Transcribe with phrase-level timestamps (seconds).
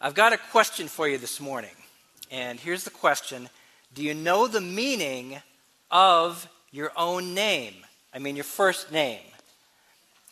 [0.00, 1.70] I've got a question for you this morning.
[2.30, 3.48] And here's the question
[3.94, 5.40] Do you know the meaning
[5.90, 7.74] of your own name?
[8.12, 9.22] I mean, your first name.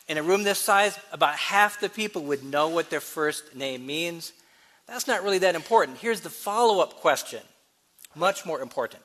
[0.07, 3.87] In a room this size, about half the people would know what their first name
[3.87, 4.33] means.
[4.87, 5.97] That's not really that important.
[5.97, 7.41] Here's the follow up question,
[8.13, 9.01] much more important.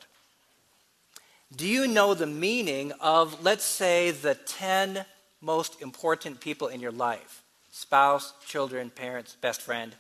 [1.57, 5.07] Do you know the meaning of, let's say, the 10
[5.41, 7.43] most important people in your life?
[7.71, 9.95] Spouse, children, parents, best friend.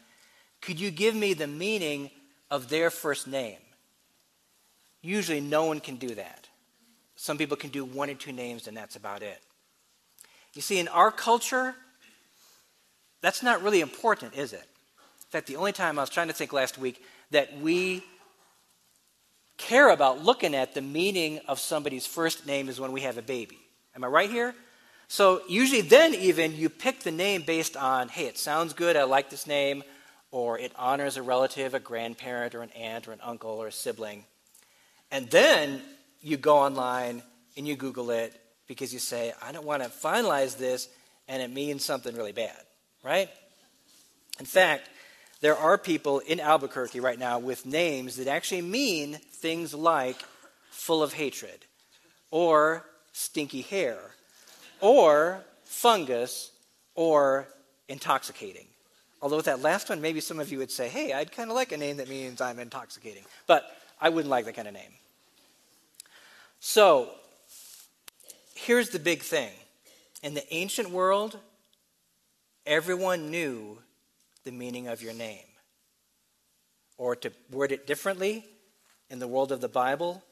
[0.60, 2.10] Could you give me the meaning
[2.50, 3.58] of their first name?
[5.02, 6.46] Usually, no one can do that.
[7.16, 9.38] Some people can do one or two names, and that's about it.
[10.54, 11.74] You see, in our culture,
[13.20, 14.60] that's not really important, is it?
[14.62, 18.02] In fact, the only time I was trying to think last week that we
[19.56, 23.22] care about looking at the meaning of somebody's first name is when we have a
[23.22, 23.58] baby.
[23.94, 24.54] Am I right here?
[25.08, 29.04] So, usually, then even you pick the name based on, hey, it sounds good, I
[29.04, 29.82] like this name,
[30.30, 33.72] or it honors a relative, a grandparent, or an aunt, or an uncle, or a
[33.72, 34.24] sibling.
[35.10, 35.82] And then
[36.20, 37.22] you go online
[37.56, 40.88] and you Google it because you say, I don't want to finalize this
[41.26, 42.60] and it means something really bad,
[43.02, 43.28] right?
[44.38, 44.88] In fact,
[45.40, 50.16] there are people in Albuquerque right now with names that actually mean things like
[50.70, 51.64] full of hatred,
[52.30, 53.98] or stinky hair,
[54.80, 56.50] or fungus,
[56.94, 57.48] or
[57.88, 58.66] intoxicating.
[59.22, 61.56] Although with that last one, maybe some of you would say, hey, I'd kind of
[61.56, 63.24] like a name that means I'm intoxicating.
[63.46, 63.64] But
[64.00, 64.92] I wouldn't like that kind of name.
[66.60, 67.10] So,
[68.54, 69.50] here's the big thing.
[70.22, 71.38] In the ancient world,
[72.66, 73.78] everyone knew
[74.44, 75.44] the meaning of your name.
[76.96, 78.44] Or to word it differently,
[79.10, 80.22] in the world of the Bible,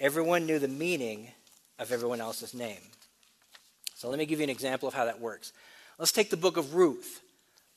[0.00, 1.28] everyone knew the meaning
[1.78, 2.80] of everyone else's name.
[3.94, 5.52] So let me give you an example of how that works.
[5.98, 7.20] Let's take the book of Ruth.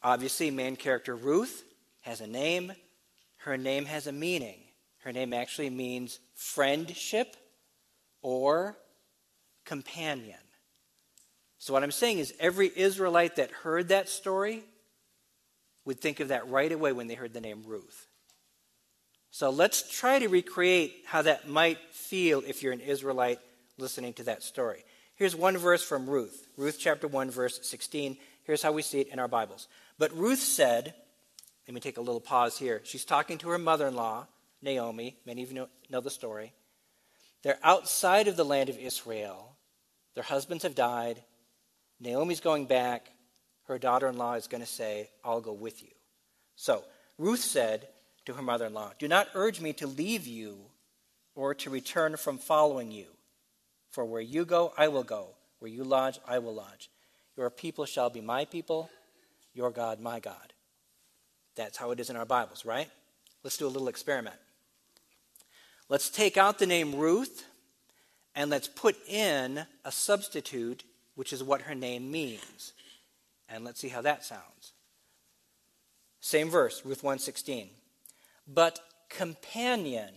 [0.07, 1.65] Obviously, main character Ruth
[1.99, 2.71] has a name,
[3.39, 4.55] her name has a meaning.
[4.99, 7.35] Her name actually means friendship
[8.21, 8.77] or
[9.65, 10.39] companion.
[11.57, 14.63] So, what I'm saying is, every Israelite that heard that story
[15.83, 18.07] would think of that right away when they heard the name Ruth.
[19.29, 23.39] So, let's try to recreate how that might feel if you're an Israelite
[23.77, 24.85] listening to that story.
[25.17, 28.15] Here's one verse from Ruth, Ruth chapter 1, verse 16.
[28.43, 29.67] Here's how we see it in our Bibles.
[29.97, 30.93] But Ruth said,
[31.67, 32.81] let me take a little pause here.
[32.85, 34.27] She's talking to her mother in law,
[34.61, 35.17] Naomi.
[35.25, 36.53] Many of you know, know the story.
[37.43, 39.57] They're outside of the land of Israel.
[40.15, 41.21] Their husbands have died.
[41.99, 43.11] Naomi's going back.
[43.67, 45.89] Her daughter in law is going to say, I'll go with you.
[46.55, 46.85] So
[47.17, 47.89] Ruth said
[48.25, 50.57] to her mother in law, Do not urge me to leave you
[51.35, 53.07] or to return from following you.
[53.91, 55.35] For where you go, I will go.
[55.59, 56.89] Where you lodge, I will lodge.
[57.35, 58.89] Your people shall be my people,
[59.57, 60.53] your God, my God.
[61.55, 62.89] That's how it is in our Bibles, right?
[63.43, 64.35] Let's do a little experiment.
[65.89, 67.45] Let's take out the name Ruth
[68.35, 70.83] and let's put in a substitute,
[71.15, 72.73] which is what her name means.
[73.49, 74.73] And let's see how that sounds.
[76.19, 77.69] Same verse, Ruth 1:16.
[78.47, 78.79] But
[79.09, 80.13] companion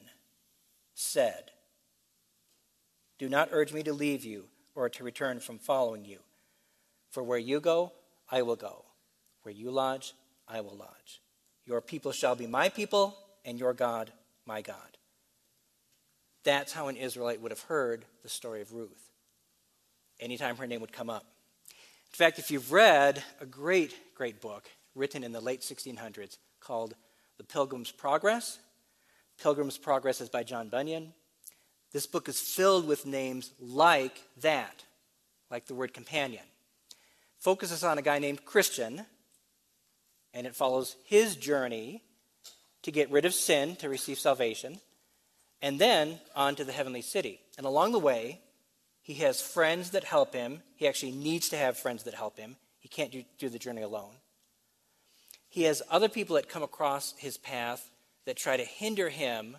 [0.94, 1.52] said,
[3.18, 6.18] Do not urge me to leave you or to return from following you.
[7.10, 7.92] For where you go,
[8.30, 8.84] I will go.
[9.42, 10.14] Where you lodge,
[10.48, 11.20] I will lodge.
[11.66, 14.12] Your people shall be my people, and your God,
[14.46, 14.76] my God.
[16.44, 19.10] That's how an Israelite would have heard the story of Ruth
[20.18, 21.24] anytime her name would come up.
[22.12, 26.94] In fact, if you've read a great, great book written in the late 1600s called
[27.38, 28.58] The Pilgrim's Progress,
[29.40, 31.14] Pilgrim's Progress is by John Bunyan.
[31.92, 34.84] This book is filled with names like that,
[35.50, 36.44] like the word companion.
[37.38, 39.06] Focuses on a guy named Christian,
[40.34, 42.02] and it follows his journey
[42.82, 44.80] to get rid of sin to receive salvation
[45.62, 47.40] and then on to the heavenly city.
[47.58, 48.40] And along the way,
[49.02, 50.62] he has friends that help him.
[50.76, 52.56] He actually needs to have friends that help him.
[52.78, 54.14] He can't do, do the journey alone.
[55.48, 57.90] He has other people that come across his path
[58.24, 59.56] that try to hinder him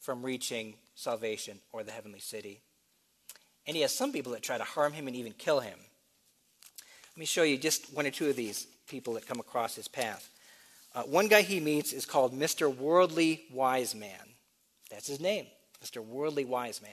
[0.00, 2.62] from reaching salvation or the heavenly city.
[3.66, 5.78] And he has some people that try to harm him and even kill him.
[7.12, 9.88] Let me show you just one or two of these people that come across his
[9.88, 10.30] path.
[10.94, 12.74] Uh, one guy he meets is called Mr.
[12.74, 14.34] Worldly Wise Man.
[14.90, 15.46] That's his name,
[15.84, 16.04] Mr.
[16.04, 16.90] Worldly Wise Man.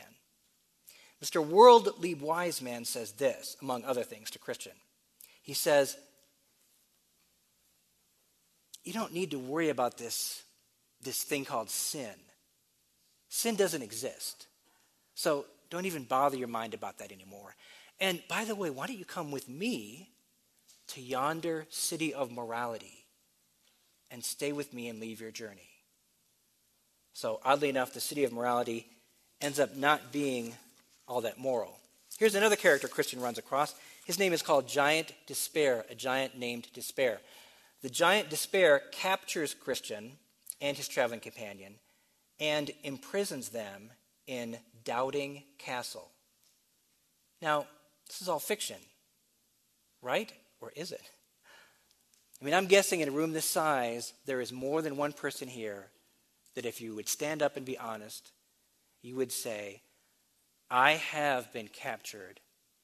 [1.23, 1.45] Mr.
[1.45, 4.73] Worldly Wise Man says this, among other things, to Christian.
[5.41, 5.95] He says,
[8.83, 10.43] You don't need to worry about this,
[11.01, 12.13] this thing called sin.
[13.29, 14.47] Sin doesn't exist.
[15.15, 17.55] So don't even bother your mind about that anymore.
[17.99, 20.09] And by the way, why don't you come with me
[20.88, 23.03] to yonder city of morality?
[24.13, 25.68] and stay with me and leave your journey.
[27.13, 28.85] So, oddly enough, the city of morality
[29.41, 30.53] ends up not being
[31.07, 31.80] all that moral.
[32.19, 33.74] Here's another character Christian runs across.
[34.06, 37.21] His name is called Giant Despair, a giant named Despair.
[37.81, 40.12] The giant Despair captures Christian
[40.62, 41.74] and his traveling companion
[42.39, 43.89] and imprisons them
[44.27, 46.12] in Doubting Castle.
[47.41, 47.65] Now,
[48.07, 48.77] this is all fiction,
[50.03, 50.31] right?
[50.63, 51.01] Or is it?
[52.42, 55.50] I mean, I'm guessing in a room this size, there is more than one person
[55.50, 55.88] here
[56.56, 58.31] that if you would stand up and be honest,
[59.01, 59.81] you would say,
[60.71, 62.39] I have been captured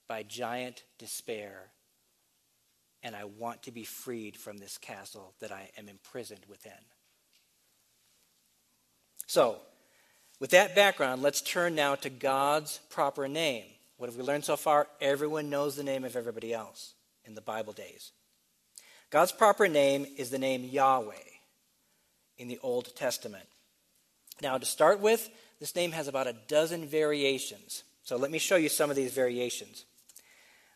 [0.10, 1.72] by giant despair,
[3.02, 6.74] and I want to be freed from this castle that I am imprisoned within.
[9.26, 9.56] So,
[10.42, 13.66] with that background, let's turn now to God's proper name.
[13.96, 14.88] What have we learned so far?
[15.00, 16.96] Everyone knows the name of everybody else
[17.30, 18.12] in the Bible days.
[19.12, 21.14] God's proper name is the name Yahweh
[22.38, 23.46] in the Old Testament.
[24.42, 25.30] Now, to start with,
[25.60, 27.84] this name has about a dozen variations.
[28.04, 29.86] So let me show you some of these variations.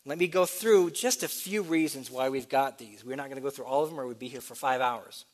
[0.05, 3.03] Let me go through just a few reasons why we've got these.
[3.03, 4.81] We're not going to go through all of them or we'd be here for five
[4.81, 5.25] hours.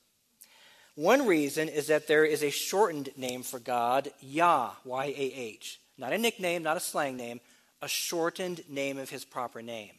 [0.96, 5.80] One reason is that there is a shortened name for God, Yah, Y A H.
[5.98, 7.40] Not a nickname, not a slang name,
[7.82, 9.92] a shortened name of his proper name.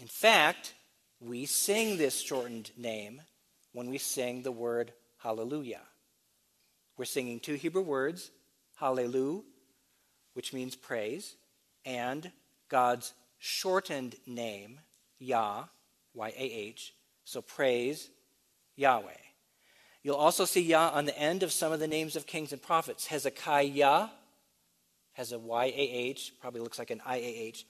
[0.00, 0.74] In fact,
[1.20, 3.22] we sing this shortened name
[3.72, 5.80] when we sing the word hallelujah.
[6.96, 8.30] We're singing two Hebrew words,
[8.76, 9.42] hallelujah,
[10.34, 11.36] which means praise,
[11.84, 12.30] and
[12.68, 14.80] God's shortened name,
[15.18, 15.64] Yah,
[16.14, 16.94] Y A H,
[17.24, 18.10] so praise
[18.76, 19.12] Yahweh.
[20.02, 22.60] You'll also see Yah on the end of some of the names of kings and
[22.60, 23.06] prophets.
[23.06, 24.08] Hezekiah
[25.14, 27.64] has a Y A H, probably looks like an I A H,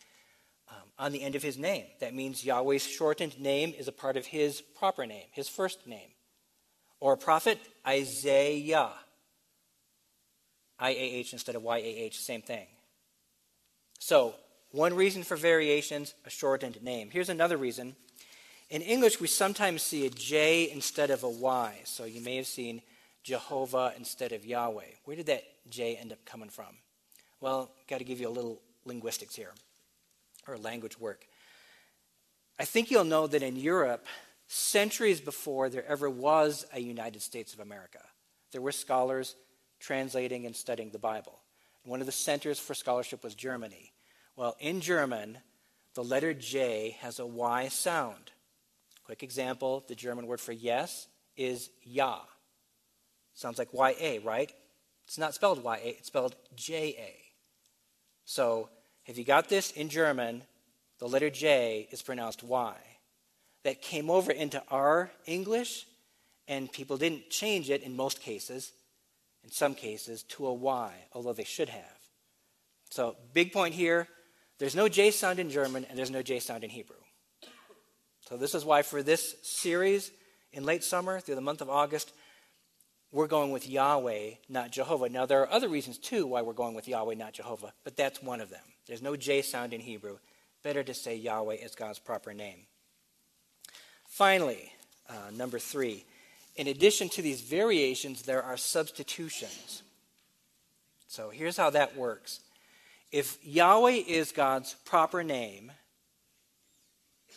[0.98, 1.86] on the end of his name.
[2.00, 6.10] That means Yahweh's shortened name is a part of his proper name, his first name.
[7.00, 8.90] Or a prophet, Isaiah.
[10.78, 12.66] I A H instead of Y A H, same thing.
[13.98, 14.34] So,
[14.70, 17.10] one reason for variations, a shortened name.
[17.10, 17.94] Here's another reason.
[18.70, 21.80] In English, we sometimes see a J instead of a Y.
[21.84, 22.82] So you may have seen
[23.22, 24.82] Jehovah instead of Yahweh.
[25.04, 26.76] Where did that J end up coming from?
[27.40, 29.52] Well, got to give you a little linguistics here,
[30.46, 31.26] or language work.
[32.58, 34.06] I think you'll know that in Europe,
[34.46, 38.00] centuries before there ever was a United States of America,
[38.52, 39.34] there were scholars
[39.80, 41.40] translating and studying the Bible.
[41.84, 43.92] One of the centers for scholarship was Germany.
[44.36, 45.38] Well, in German,
[45.94, 48.30] the letter J has a Y sound.
[49.04, 52.20] Quick example the German word for yes is Ja.
[53.34, 54.50] Sounds like YA, right?
[55.06, 57.12] It's not spelled YA, it's spelled JA.
[58.24, 58.70] So,
[59.04, 60.42] have you got this in German?
[60.98, 62.74] The letter J is pronounced Y.
[63.64, 65.86] That came over into our English,
[66.46, 68.72] and people didn't change it in most cases
[69.44, 71.98] in some cases, to a Y, although they should have.
[72.90, 74.08] So, big point here
[74.58, 76.96] there's no J sound in German and there's no J sound in Hebrew.
[78.20, 80.10] So, this is why for this series
[80.52, 82.12] in late summer through the month of August,
[83.12, 85.08] we're going with Yahweh, not Jehovah.
[85.08, 88.22] Now, there are other reasons too why we're going with Yahweh, not Jehovah, but that's
[88.22, 88.64] one of them.
[88.86, 90.18] There's no J sound in Hebrew.
[90.62, 92.60] Better to say Yahweh as God's proper name.
[94.06, 94.72] Finally,
[95.08, 96.04] uh, number three,
[96.56, 99.82] in addition to these variations, there are substitutions.
[101.08, 102.40] So here's how that works.
[103.10, 105.72] If Yahweh is God's proper name,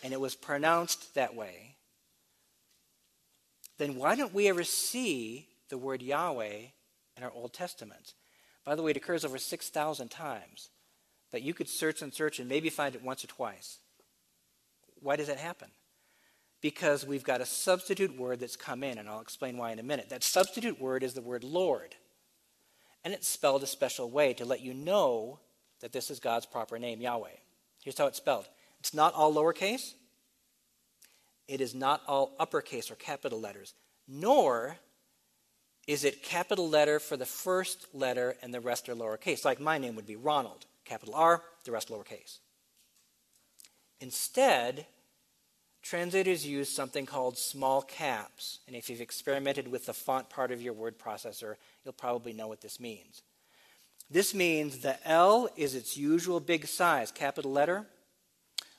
[0.03, 1.75] and it was pronounced that way,
[3.77, 6.61] then why don't we ever see the word Yahweh
[7.15, 8.13] in our Old Testament?
[8.65, 10.69] By the way, it occurs over 6,000 times.
[11.31, 13.79] But you could search and search and maybe find it once or twice.
[15.01, 15.69] Why does that happen?
[16.61, 19.83] because we've got a substitute word that's come in, and I'll explain why in a
[19.83, 20.09] minute.
[20.09, 21.95] That substitute word is the word Lord.
[23.03, 25.39] And it's spelled a special way to let you know
[25.81, 27.29] that this is God's proper name, Yahweh.
[27.83, 28.47] Here's how it's spelled
[28.79, 29.93] it's not all lowercase,
[31.47, 33.73] it is not all uppercase or capital letters,
[34.07, 34.77] nor
[35.87, 39.45] is it capital letter for the first letter and the rest are lowercase.
[39.45, 42.39] Like my name would be Ronald, capital R, the rest lowercase.
[43.99, 44.85] Instead,
[45.81, 48.59] translators use something called small caps.
[48.67, 52.47] And if you've experimented with the font part of your word processor, you'll probably know
[52.47, 53.23] what this means.
[54.09, 57.85] This means the L is its usual big size, capital letter.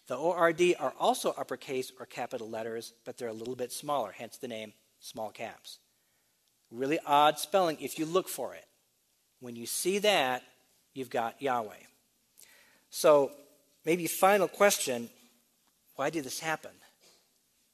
[0.07, 4.38] The ORD are also uppercase or capital letters, but they're a little bit smaller, hence
[4.38, 5.79] the name small caps.
[6.71, 8.65] Really odd spelling if you look for it.
[9.41, 10.43] When you see that,
[10.95, 11.88] you've got Yahweh.
[12.90, 13.33] So,
[13.85, 15.11] maybe final question
[15.97, 16.71] why did this happen?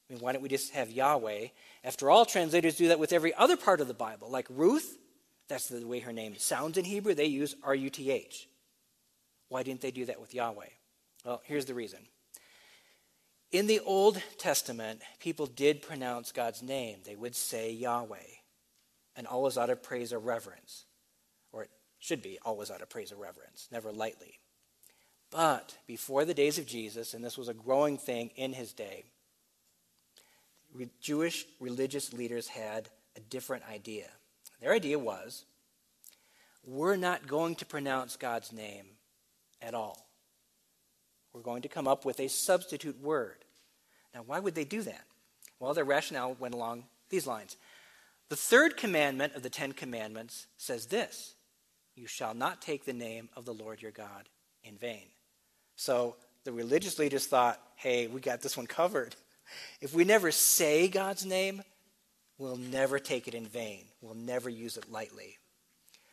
[0.09, 1.49] I mean, why don't we just have Yahweh?
[1.85, 4.31] After all, translators do that with every other part of the Bible.
[4.31, 4.97] Like Ruth,
[5.49, 8.49] that's the way her name sounds in Hebrew, they use R U T H.
[9.49, 10.69] Why didn't they do that with Yahweh?
[11.25, 12.01] Well, here's the reason.
[13.53, 16.99] In the Old Testament, people did pronounce God's name.
[17.05, 18.17] They would say Yahweh,
[19.17, 20.87] and always out of praise or reverence.
[21.53, 24.41] Or it should be always out of praise or reverence, never lightly.
[25.35, 29.03] But before the days of Jesus, and this was a growing thing in his day,
[31.01, 34.07] Jewish religious leaders had a different idea.
[34.61, 35.45] Their idea was
[36.65, 38.87] we're not going to pronounce God's name
[39.61, 40.07] at all.
[41.33, 43.45] We're going to come up with a substitute word.
[44.15, 45.05] Now, why would they do that?
[45.59, 47.57] Well, their rationale went along these lines.
[48.29, 51.35] The third commandment of the Ten Commandments says this
[51.97, 54.29] You shall not take the name of the Lord your God
[54.63, 55.09] in vain.
[55.77, 59.15] So the religious leaders thought, hey, we got this one covered.
[59.81, 61.63] If we never say God's name,
[62.39, 63.85] we'll never take it in vain.
[64.01, 65.39] We'll never use it lightly.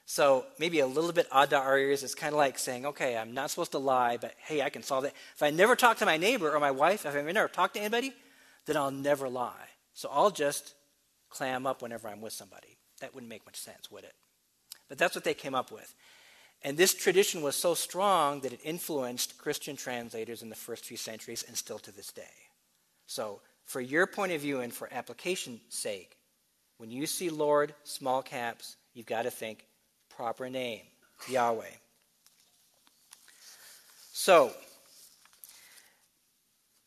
[0.05, 2.03] So maybe a little bit odd to our ears.
[2.03, 4.83] It's kind of like saying, okay, I'm not supposed to lie, but hey, I can
[4.83, 5.13] solve it.
[5.35, 7.79] If I never talk to my neighbor or my wife, if I never talk to
[7.79, 8.13] anybody,
[8.65, 9.69] then I'll never lie.
[9.93, 10.73] So I'll just
[11.29, 12.77] clam up whenever I'm with somebody.
[12.99, 14.13] That wouldn't make much sense, would it?
[14.89, 15.95] But that's what they came up with.
[16.63, 20.97] And this tradition was so strong that it influenced Christian translators in the first few
[20.97, 22.23] centuries and still to this day.
[23.07, 26.17] So, for your point of view and for application's sake,
[26.77, 29.65] when you see Lord, small caps, you've got to think
[30.15, 30.81] proper name,
[31.29, 31.65] Yahweh.
[34.13, 34.51] So,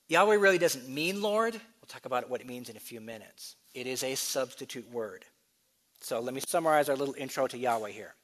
[0.09, 1.55] Yahweh really doesn't mean Lord.
[1.55, 3.57] We'll talk about what it means in a few minutes.
[3.75, 5.25] It is a substitute word.
[6.01, 8.15] So, let me summarize our little intro to Yahweh here.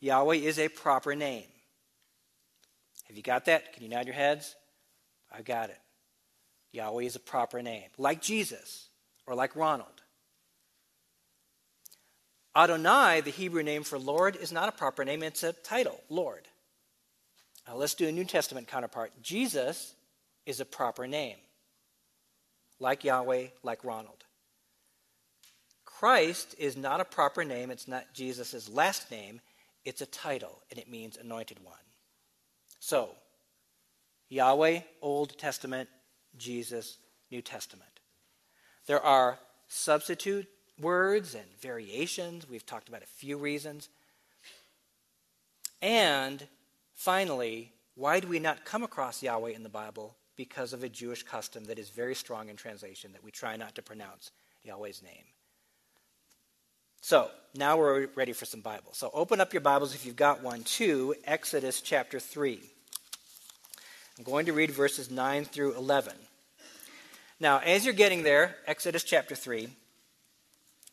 [0.00, 1.44] Yahweh is a proper name.
[3.06, 3.72] Have you got that?
[3.72, 4.54] Can you nod your heads?
[5.32, 5.78] I got it.
[6.72, 8.88] Yahweh is a proper name, like Jesus
[9.26, 9.88] or like Ronald.
[12.54, 16.48] Adonai, the Hebrew name for Lord, is not a proper name, it's a title, Lord.
[17.66, 19.12] Now let's do a New Testament counterpart.
[19.22, 19.94] Jesus
[20.46, 21.36] is a proper name,
[22.80, 24.24] like Yahweh, like Ronald.
[25.84, 29.40] Christ is not a proper name, it's not Jesus' last name,
[29.84, 31.74] it's a title, and it means anointed one.
[32.78, 33.10] So,
[34.28, 35.88] Yahweh, Old Testament,
[36.36, 36.98] Jesus,
[37.30, 38.00] New Testament.
[38.86, 40.48] There are substitute
[40.80, 42.48] words and variations.
[42.48, 43.88] We've talked about a few reasons.
[45.82, 46.46] And
[46.94, 50.16] finally, why do we not come across Yahweh in the Bible?
[50.36, 53.74] Because of a Jewish custom that is very strong in translation that we try not
[53.74, 54.30] to pronounce
[54.62, 55.24] Yahweh's name.
[57.02, 58.98] So, now we're ready for some Bibles.
[58.98, 62.60] So, open up your Bibles if you've got one to Exodus chapter 3.
[64.18, 66.12] I'm going to read verses 9 through 11.
[67.40, 69.68] Now, as you're getting there, Exodus chapter 3,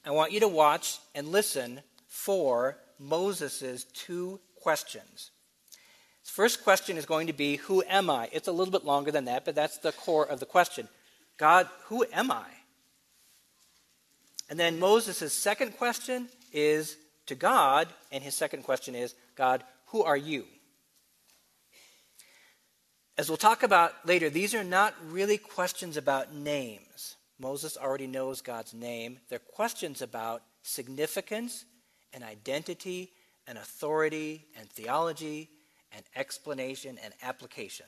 [0.06, 5.32] I want you to watch and listen for Moses' two questions.
[6.22, 8.30] His first question is going to be, Who am I?
[8.32, 10.88] It's a little bit longer than that, but that's the core of the question.
[11.38, 12.46] God, who am I?
[14.50, 20.04] And then Moses' second question is to God, and his second question is, God, who
[20.04, 20.46] are you?
[23.18, 27.16] As we'll talk about later, these are not really questions about names.
[27.39, 29.20] Moses already knows God's name.
[29.30, 31.66] They're questions about significance
[32.13, 33.12] and identity
[33.48, 35.50] and authority and theology
[35.92, 37.86] and explanation and application.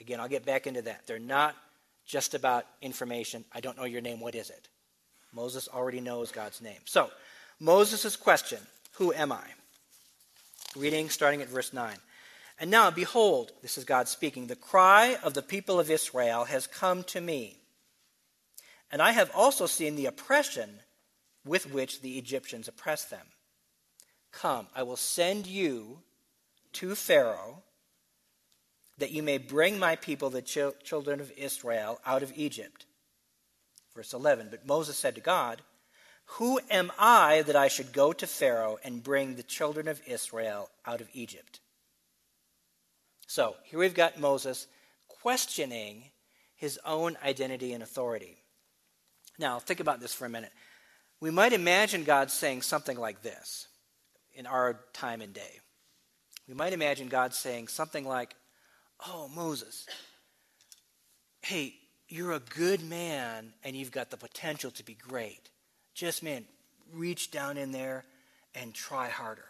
[0.00, 1.06] Again, I'll get back into that.
[1.06, 1.56] They're not
[2.06, 3.44] just about information.
[3.52, 4.20] I don't know your name.
[4.20, 4.68] What is it?
[5.32, 6.80] Moses already knows God's name.
[6.84, 7.10] So,
[7.60, 8.60] Moses' question
[8.94, 9.44] Who am I?
[10.76, 11.96] Reading starting at verse 9.
[12.60, 16.66] And now, behold, this is God speaking, the cry of the people of Israel has
[16.66, 17.56] come to me.
[18.90, 20.80] And I have also seen the oppression
[21.44, 23.26] with which the Egyptians oppress them.
[24.32, 26.00] Come, I will send you
[26.74, 27.62] to Pharaoh
[28.98, 32.84] that you may bring my people, the children of Israel, out of Egypt.
[33.98, 35.60] Verse 11 But Moses said to God,
[36.36, 40.70] Who am I that I should go to Pharaoh and bring the children of Israel
[40.86, 41.58] out of Egypt?
[43.26, 44.68] So here we've got Moses
[45.08, 46.04] questioning
[46.54, 48.36] his own identity and authority.
[49.36, 50.52] Now, think about this for a minute.
[51.20, 53.66] We might imagine God saying something like this
[54.32, 55.58] in our time and day.
[56.46, 58.36] We might imagine God saying something like,
[59.08, 59.88] Oh, Moses,
[61.42, 61.74] hey,
[62.08, 65.50] you're a good man and you've got the potential to be great.
[65.94, 66.44] Just, man,
[66.92, 68.04] reach down in there
[68.54, 69.44] and try harder.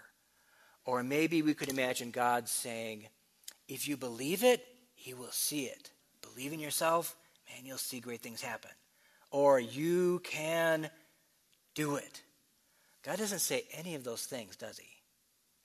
[0.85, 3.07] Or maybe we could imagine God saying,
[3.69, 5.91] if you believe it, you will see it.
[6.23, 7.15] Believe in yourself,
[7.49, 8.71] man, you'll see great things happen.
[9.31, 10.91] or you can
[11.75, 12.23] do it.
[13.05, 14.89] God doesn't say any of those things, does he?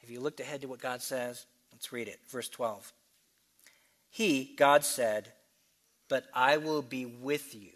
[0.01, 1.45] Have you looked ahead to what God says?
[1.71, 2.19] Let's read it.
[2.29, 2.91] Verse 12.
[4.09, 5.31] He, God said,
[6.09, 7.71] But I will be with you.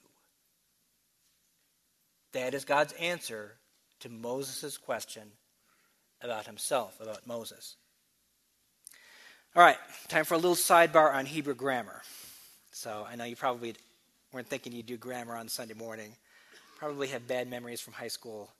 [2.34, 3.54] That is God's answer
[4.02, 5.24] to Moses' question
[6.22, 7.76] about himself, about Moses.
[9.56, 12.02] All right, time for a little sidebar on Hebrew grammar.
[12.72, 13.76] So I know you probably
[14.32, 16.12] weren't thinking you'd do grammar on Sunday morning.
[16.78, 18.52] Probably have bad memories from high school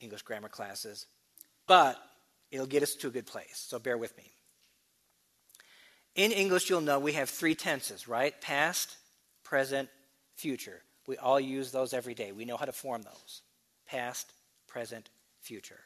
[0.00, 1.06] English grammar classes.
[1.66, 2.00] But
[2.52, 4.30] it'll get us to a good place, so bear with me.
[6.18, 8.38] In English, you'll know we have three tenses, right?
[8.40, 8.96] Past,
[9.44, 9.88] present,
[10.34, 10.82] future.
[11.06, 12.32] We all use those every day.
[12.32, 13.42] We know how to form those
[13.86, 14.32] past,
[14.66, 15.10] present,
[15.40, 15.78] future.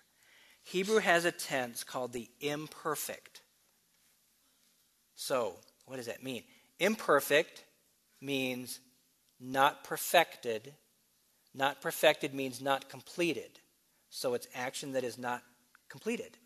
[0.62, 3.42] Hebrew has a tense called the imperfect.
[5.16, 6.44] So, what does that mean?
[6.80, 7.64] Imperfect
[8.22, 8.80] means
[9.38, 10.72] not perfected.
[11.54, 13.60] Not perfected means not completed.
[14.08, 15.42] So it's action that is not
[15.90, 16.38] completed.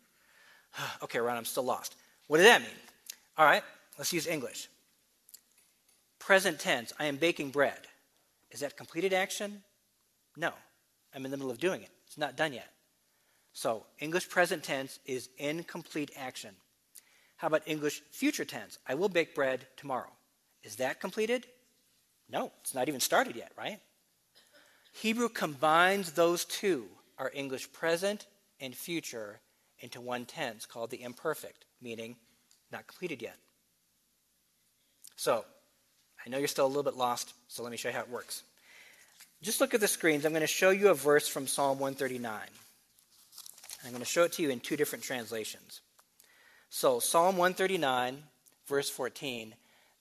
[1.03, 1.95] okay, Ron, I'm still lost.
[2.27, 2.69] What does that mean?
[3.37, 3.63] All right,
[3.97, 4.69] let's use English.
[6.19, 7.79] Present tense, I am baking bread.
[8.51, 9.63] Is that completed action?
[10.35, 10.51] No.
[11.13, 11.89] I'm in the middle of doing it.
[12.05, 12.69] It's not done yet.
[13.53, 16.55] So, English present tense is incomplete action.
[17.37, 18.77] How about English future tense?
[18.87, 20.11] I will bake bread tomorrow.
[20.63, 21.47] Is that completed?
[22.29, 23.79] No, it's not even started yet, right?
[24.93, 26.85] Hebrew combines those two,
[27.17, 28.27] our English present
[28.59, 29.39] and future,
[29.79, 32.15] into one tense called the imperfect, meaning
[32.71, 33.37] not completed yet.
[35.27, 35.43] So,
[36.25, 38.09] I know you're still a little bit lost, so let me show you how it
[38.09, 38.43] works.
[39.41, 40.23] Just look at the screens.
[40.23, 42.39] I'm going to show you a verse from Psalm 139.
[43.83, 45.81] I'm going to show it to you in two different translations.
[46.69, 48.23] So, Psalm 139,
[48.69, 49.53] verse 14,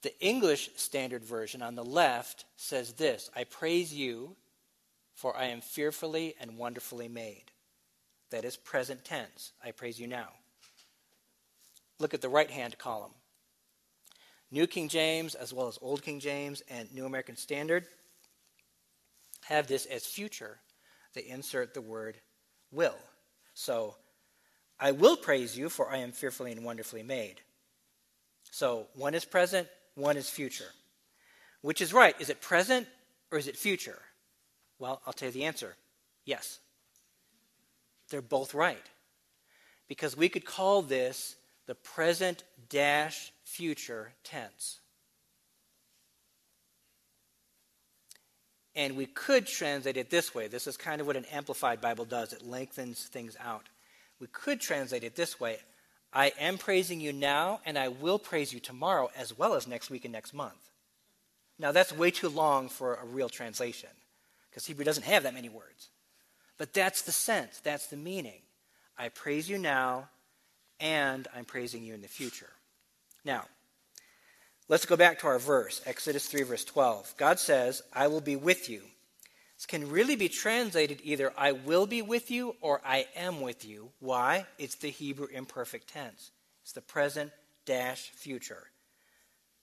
[0.03, 4.37] the English Standard Version on the left says this I praise you,
[5.17, 7.51] for I am fearfully and wonderfully made.
[8.31, 9.51] That is present tense.
[9.65, 10.29] I praise you now.
[11.99, 13.11] Look at the right hand column.
[14.51, 17.85] New King James, as well as Old King James and New American Standard,
[19.45, 20.59] have this as future.
[21.15, 22.17] They insert the word
[22.71, 22.97] will.
[23.55, 23.97] So,
[24.79, 27.41] I will praise you, for I am fearfully and wonderfully made.
[28.51, 30.71] So, one is present, one is future.
[31.63, 32.15] Which is right?
[32.21, 32.87] Is it present
[33.33, 33.99] or is it future?
[34.79, 35.75] Well, I'll tell you the answer
[36.25, 36.59] yes.
[38.11, 38.85] They're both right.
[39.89, 44.81] Because we could call this the present dash future tense.
[48.75, 50.49] And we could translate it this way.
[50.49, 53.69] This is kind of what an amplified Bible does, it lengthens things out.
[54.21, 55.59] We could translate it this way
[56.13, 59.91] I am praising you now, and I will praise you tomorrow, as well as next
[59.91, 60.71] week and next month.
[61.59, 63.91] Now, that's way too long for a real translation,
[64.51, 65.91] because Hebrew doesn't have that many words.
[66.59, 68.41] But that's the sense, that's the meaning.
[68.97, 70.09] I praise you now,
[70.81, 72.51] and I'm praising you in the future.
[73.25, 73.45] Now,
[74.69, 77.15] let's go back to our verse, Exodus 3, verse 12.
[77.17, 78.83] God says, I will be with you.
[79.57, 83.65] This can really be translated either I will be with you or I am with
[83.65, 83.91] you.
[84.01, 84.47] Why?
[84.59, 86.31] It's the Hebrew imperfect tense,
[86.63, 87.33] it's the present
[87.65, 88.65] dash future.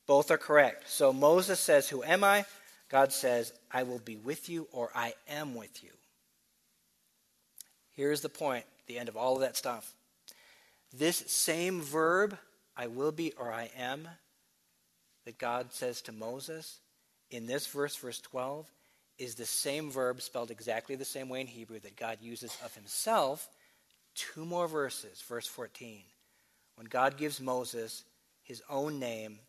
[0.06, 0.89] Both are correct.
[0.89, 2.45] So Moses says, Who am I?
[2.89, 5.89] God says, I will be with you or I am with you.
[7.95, 9.93] Here's the point, the end of all of that stuff.
[10.93, 12.38] This same verb,
[12.77, 14.08] I will be or I am,
[15.25, 16.79] that God says to Moses
[17.32, 18.71] in this verse, verse 12,
[19.17, 22.75] is the same verb spelled exactly the same way in Hebrew that God uses of
[22.75, 23.49] himself.
[24.15, 26.01] Two more verses, verse 14.
[26.75, 28.03] When God gives Moses
[28.43, 29.39] his own name,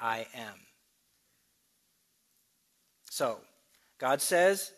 [0.00, 0.54] I am.
[3.10, 3.38] So,
[3.98, 4.72] God says,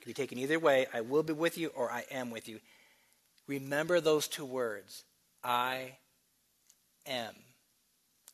[0.00, 2.60] can be taken either way I will be with you or I am with you.
[3.46, 5.04] Remember those two words
[5.42, 5.96] I
[7.06, 7.34] am.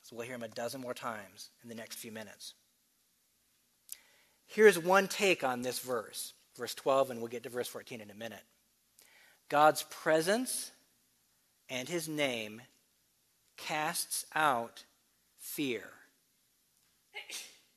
[0.02, 2.54] So we'll hear him a dozen more times in the next few minutes.
[4.46, 8.10] Here's one take on this verse, verse 12, and we'll get to verse 14 in
[8.10, 8.42] a minute.
[9.48, 10.70] God's presence
[11.68, 12.60] and his name
[13.56, 14.84] casts out
[15.38, 15.84] fear.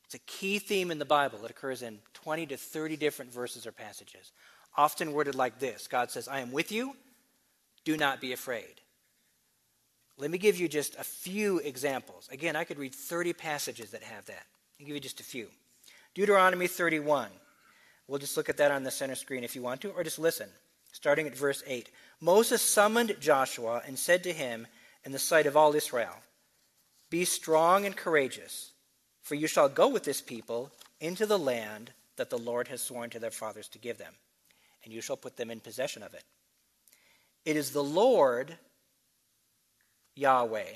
[0.06, 3.68] It's a key theme in the Bible that occurs in 20 to 30 different verses
[3.68, 4.32] or passages,
[4.76, 6.96] often worded like this God says, I am with you,
[7.84, 8.82] do not be afraid.
[10.18, 12.28] Let me give you just a few examples.
[12.32, 14.46] Again, I could read 30 passages that have that.
[14.80, 15.48] I'll give you just a few.
[16.16, 17.30] Deuteronomy 31.
[18.08, 20.18] We'll just look at that on the center screen if you want to, or just
[20.18, 20.50] listen.
[20.92, 21.92] Starting at verse 8.
[22.20, 24.66] Moses summoned Joshua and said to him
[25.06, 26.16] in the sight of all Israel,
[27.10, 28.72] Be strong and courageous,
[29.22, 33.10] for you shall go with this people into the land that the Lord has sworn
[33.12, 34.14] to their fathers to give them,
[34.84, 36.24] and you shall put them in possession of it.
[37.46, 38.58] It is the Lord,
[40.18, 40.74] Yahweh,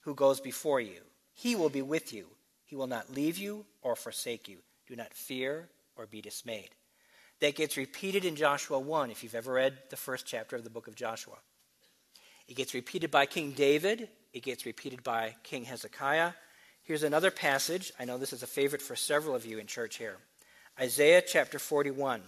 [0.00, 1.00] who goes before you.
[1.32, 2.26] He will be with you.
[2.64, 4.58] He will not leave you or forsake you.
[4.86, 6.70] Do not fear or be dismayed.
[7.40, 10.70] That gets repeated in Joshua 1 if you've ever read the first chapter of the
[10.70, 11.36] book of Joshua.
[12.48, 16.32] It gets repeated by King David, it gets repeated by King Hezekiah.
[16.82, 17.92] Here's another passage.
[17.98, 20.16] I know this is a favorite for several of you in church here.
[20.78, 22.22] Isaiah chapter 41,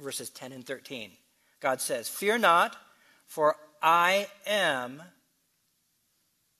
[0.00, 1.12] verses 10 and 13.
[1.60, 2.76] God says, Fear not,
[3.26, 5.02] for I am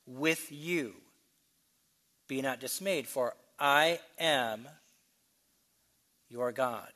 [0.06, 0.94] with you.
[2.28, 4.68] Be not dismayed, for I am
[6.28, 6.90] your God.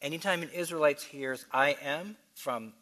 [0.00, 2.72] Anytime an Israelite hears I am from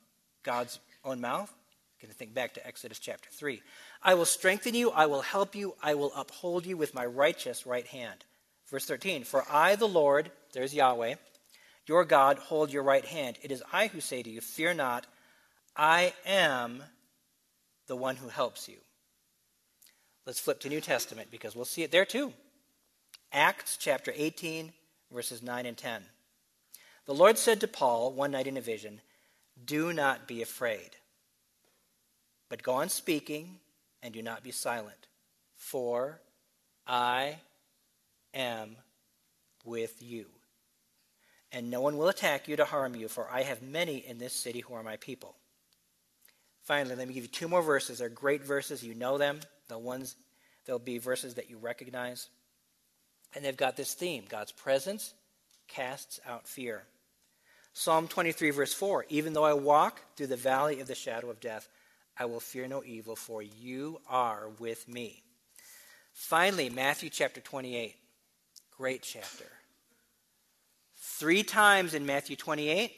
[0.45, 1.53] God's own mouth,
[2.01, 3.61] going to think back to Exodus chapter 3.
[4.03, 7.67] I will strengthen you, I will help you, I will uphold you with my righteous
[7.67, 8.25] right hand.
[8.71, 11.15] Verse 13 For I, the Lord, there's Yahweh,
[11.87, 13.39] your God, hold your right hand.
[13.43, 15.07] It is I who say to you, Fear not,
[15.77, 16.83] I am
[17.87, 18.77] the one who helps you.
[20.29, 22.35] Let's flip to New Testament because we'll see it there too.
[23.33, 24.75] Acts chapter 18,
[25.11, 26.03] verses 9 and 10.
[27.07, 29.01] The Lord said to Paul one night in a vision,
[29.65, 30.91] Do not be afraid,
[32.51, 33.57] but go on speaking
[34.03, 35.07] and do not be silent,
[35.57, 36.21] for
[36.87, 37.37] I
[38.35, 38.77] am
[39.65, 40.27] with you.
[41.53, 44.35] And no one will attack you to harm you, for I have many in this
[44.35, 45.37] city who are my people.
[46.65, 48.01] Finally, let me give you two more verses.
[48.01, 48.83] They're great verses.
[48.83, 49.41] You know them.
[49.69, 50.17] The ones,
[50.65, 52.29] there'll be verses that you recognize.
[53.35, 55.15] And they've got this theme God's presence
[55.69, 56.83] casts out fear.
[57.73, 61.41] Psalm 23, verse 4 Even though I walk through the valley of the shadow of
[61.41, 61.69] death,
[62.19, 65.23] I will fear no evil, for you are with me.
[66.13, 67.95] Finally, Matthew chapter 28.
[68.77, 69.45] Great chapter.
[70.97, 72.93] Three times in Matthew 28,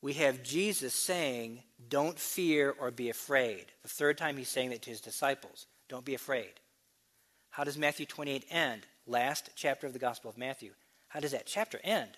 [0.00, 3.66] we have Jesus saying, Don't fear or be afraid.
[3.82, 6.52] The third time he's saying that to his disciples, Don't be afraid.
[7.50, 8.82] How does Matthew 28 end?
[9.06, 10.70] Last chapter of the Gospel of Matthew.
[11.08, 12.10] How does that chapter end?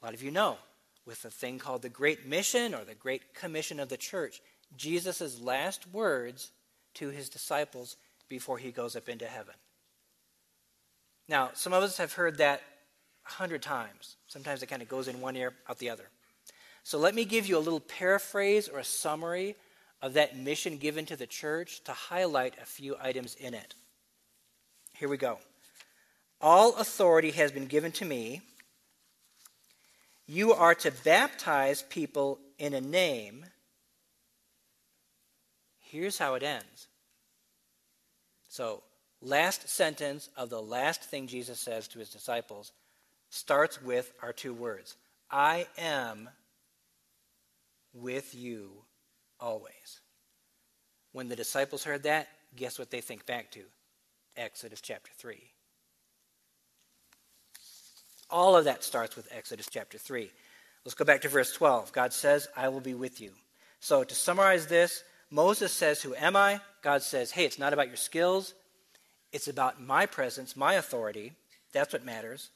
[0.00, 0.56] A lot of you know,
[1.04, 4.40] with a thing called the Great Mission or the Great Commission of the church.
[4.76, 6.50] Jesus' last words
[6.94, 7.96] to his disciples
[8.28, 9.54] before he goes up into heaven.
[11.28, 12.62] Now, some of us have heard that
[13.26, 14.16] a hundred times.
[14.26, 16.08] Sometimes it kind of goes in one ear, out the other.
[16.86, 19.56] So let me give you a little paraphrase or a summary
[20.00, 23.74] of that mission given to the church to highlight a few items in it.
[24.92, 25.40] Here we go.
[26.40, 28.40] All authority has been given to me.
[30.28, 33.46] You are to baptize people in a name.
[35.80, 36.86] Here's how it ends.
[38.48, 38.84] So,
[39.20, 42.70] last sentence of the last thing Jesus says to his disciples
[43.28, 44.94] starts with our two words
[45.28, 46.28] I am
[48.00, 48.70] with you
[49.40, 50.00] always.
[51.12, 53.60] When the disciples heard that, guess what they think back to?
[54.36, 55.36] Exodus chapter 3.
[58.28, 60.30] All of that starts with Exodus chapter 3.
[60.84, 61.92] Let's go back to verse 12.
[61.92, 63.32] God says, I will be with you.
[63.80, 66.60] So, to summarize this, Moses says, Who am I?
[66.82, 68.54] God says, Hey, it's not about your skills,
[69.32, 71.32] it's about my presence, my authority.
[71.72, 72.50] That's what matters.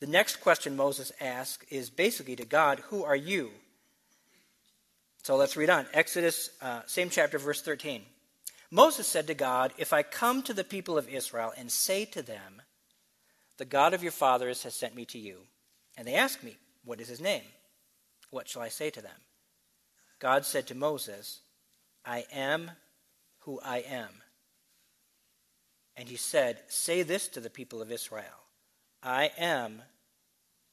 [0.00, 3.50] The next question Moses asks is basically to God, Who are you?
[5.22, 5.86] So let's read on.
[5.92, 8.02] Exodus, uh, same chapter, verse 13.
[8.72, 12.22] Moses said to God, If I come to the people of Israel and say to
[12.22, 12.62] them,
[13.58, 15.42] The God of your fathers has sent me to you,
[15.96, 17.44] and they ask me, What is his name?
[18.30, 19.12] What shall I say to them?
[20.18, 21.40] God said to Moses,
[22.04, 22.72] I am
[23.40, 24.10] who I am.
[25.96, 28.24] And he said, Say this to the people of Israel
[29.02, 29.82] I am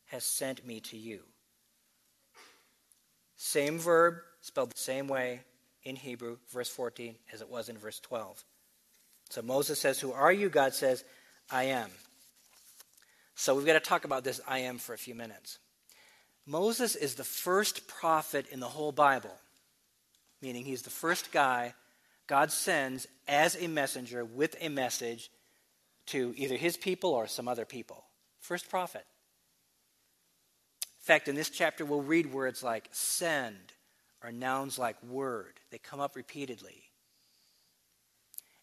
[0.05, 1.21] has sent me to you.
[3.35, 5.41] Same verb, spelled the same way
[5.83, 8.43] in Hebrew, verse 14, as it was in verse 12.
[9.29, 10.49] So Moses says, Who are you?
[10.49, 11.03] God says,
[11.51, 11.89] I am.
[13.35, 15.59] So we've got to talk about this I am for a few minutes.
[16.45, 19.35] Moses is the first prophet in the whole Bible,
[20.41, 21.73] meaning he's the first guy
[22.29, 25.31] God sends as a messenger with a message
[26.07, 28.03] to either his people or some other people.
[28.39, 29.03] First prophet.
[30.83, 33.57] In fact, in this chapter, we'll read words like send,
[34.21, 35.59] are nouns like word.
[35.71, 36.83] They come up repeatedly.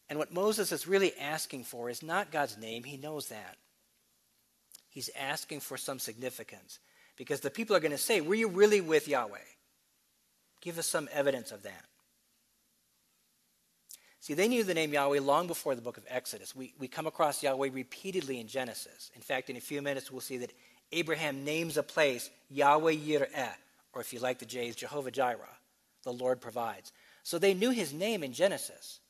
[0.09, 3.57] And what Moses is really asking for is not God's name, he knows that.
[4.88, 6.79] He's asking for some significance.
[7.16, 9.38] Because the people are going to say, Were you really with Yahweh?
[10.61, 11.85] Give us some evidence of that.
[14.21, 16.55] See, they knew the name Yahweh long before the book of Exodus.
[16.55, 19.11] We, we come across Yahweh repeatedly in Genesis.
[19.14, 20.53] In fact, in a few minutes, we'll see that
[20.92, 23.53] Abraham names a place Yahweh Yireh,
[23.97, 25.57] or if you like the J's, Jehovah Jireh,
[26.05, 26.93] the Lord provides.
[27.23, 29.01] So they knew his name in Genesis.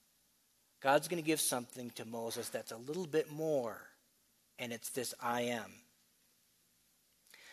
[0.81, 3.81] God's going to give something to Moses that's a little bit more,
[4.61, 5.73] and it's this I am.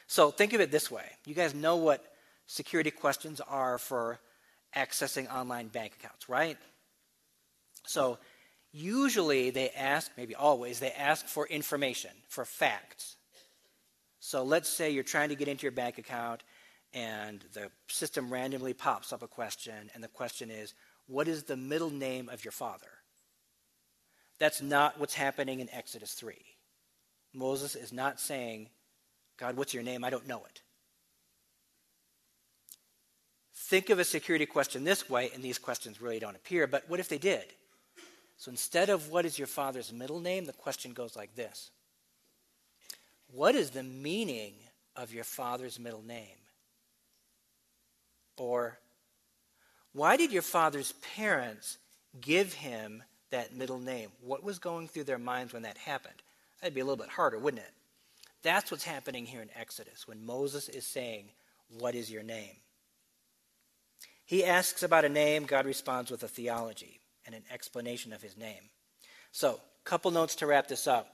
[0.06, 1.06] So think of it this way.
[1.26, 2.06] You guys know what
[2.46, 4.20] security questions are for
[4.76, 6.58] accessing online bank accounts, right?
[7.88, 8.20] So
[8.72, 13.16] usually they ask, maybe always, they ask for information, for facts.
[14.20, 16.44] So let's say you're trying to get into your bank account
[16.94, 20.74] and the system randomly pops up a question, and the question is,
[21.08, 22.88] What is the middle name of your father?
[24.40, 26.36] That's not what's happening in Exodus 3.
[27.34, 28.70] Moses is not saying,
[29.38, 30.04] God, what's your name?
[30.04, 30.62] I don't know it.
[33.56, 37.00] Think of a security question this way, and these questions really don't appear, but what
[37.00, 37.46] if they did?
[38.38, 41.72] So instead of what is your father's middle name, the question goes like this
[43.32, 44.54] What is the meaning
[44.96, 46.43] of your father's middle name?
[48.38, 48.80] Or,
[49.94, 51.78] why did your father's parents
[52.20, 54.10] give him that middle name?
[54.22, 56.22] What was going through their minds when that happened?
[56.62, 57.72] That'd be a little bit harder, wouldn't it?
[58.42, 61.30] That's what's happening here in Exodus when Moses is saying,
[61.80, 62.56] What is your name?
[64.26, 68.38] He asks about a name, God responds with a theology and an explanation of his
[68.38, 68.70] name.
[69.32, 71.14] So, couple notes to wrap this up,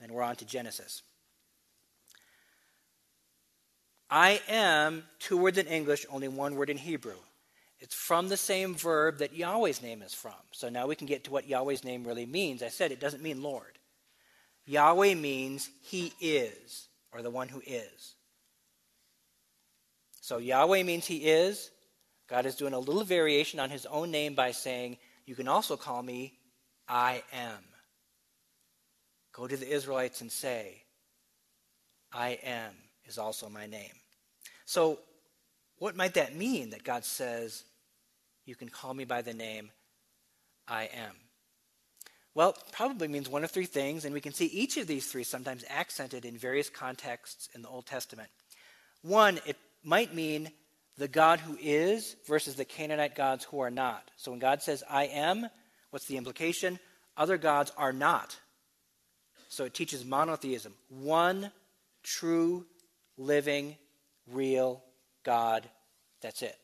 [0.00, 1.02] and we're on to Genesis.
[4.10, 7.18] I am, two words in English, only one word in Hebrew.
[7.80, 10.32] It's from the same verb that Yahweh's name is from.
[10.52, 12.62] So now we can get to what Yahweh's name really means.
[12.62, 13.78] I said it doesn't mean Lord.
[14.66, 18.14] Yahweh means He is, or the one who is.
[20.20, 21.70] So Yahweh means He is.
[22.28, 25.76] God is doing a little variation on His own name by saying, You can also
[25.76, 26.34] call me
[26.88, 27.62] I am.
[29.32, 30.82] Go to the Israelites and say,
[32.12, 32.72] I am
[33.08, 33.97] is also my name.
[34.68, 34.98] So,
[35.78, 37.64] what might that mean that God says,
[38.44, 39.70] You can call me by the name
[40.68, 41.14] I am?
[42.34, 45.24] Well, probably means one of three things, and we can see each of these three
[45.24, 48.28] sometimes accented in various contexts in the Old Testament.
[49.00, 50.50] One, it might mean
[50.98, 54.10] the God who is versus the Canaanite gods who are not.
[54.18, 55.48] So when God says, I am,
[55.88, 56.78] what's the implication?
[57.16, 58.36] Other gods are not.
[59.48, 60.74] So it teaches monotheism.
[60.90, 61.52] One
[62.02, 62.66] true
[63.16, 63.78] living,
[64.32, 64.82] real
[65.24, 65.68] God.
[66.20, 66.56] That's it.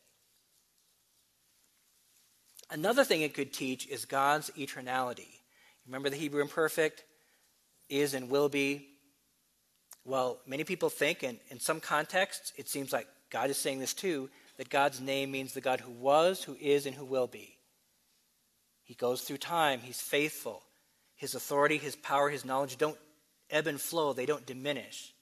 [2.70, 5.29] Another thing it could teach is God's eternality.
[5.87, 7.05] Remember the Hebrew imperfect?
[7.88, 8.88] Is and will be.
[10.05, 13.94] Well, many people think, and in some contexts, it seems like God is saying this
[13.94, 17.57] too, that God's name means the God who was, who is, and who will be.
[18.83, 20.62] He goes through time, He's faithful.
[21.16, 22.98] His authority, His power, His knowledge don't
[23.50, 25.13] ebb and flow, they don't diminish.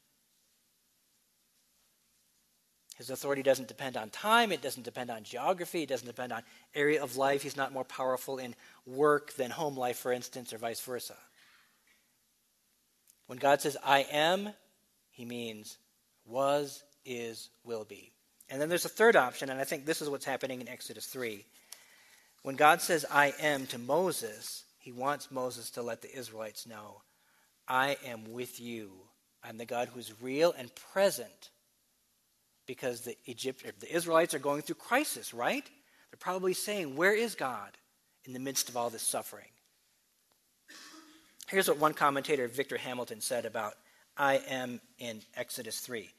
[2.97, 6.43] His authority doesn't depend on time, it doesn't depend on geography, it doesn't depend on
[6.75, 7.43] area of life.
[7.43, 8.55] He's not more powerful in
[8.87, 11.17] work than home life, for instance, or vice versa.
[13.27, 14.51] When God says, I am,
[15.11, 15.79] he means
[16.27, 18.13] was, is, will be.
[18.51, 21.07] And then there's a third option, and I think this is what's happening in Exodus
[21.07, 21.45] 3.
[22.43, 27.01] When God says, I am to Moses, he wants Moses to let the Israelites know,
[27.67, 28.91] I am with you.
[29.43, 31.51] I'm the God who's real and present
[32.67, 35.65] because the Egypt, the Israelites are going through crisis, right?
[35.65, 37.71] They're probably saying, Where is God
[38.25, 39.49] in the midst of all this suffering?
[41.49, 43.75] Here's what one commentator, Victor Hamilton, said about
[44.17, 46.11] I am in Exodus 3.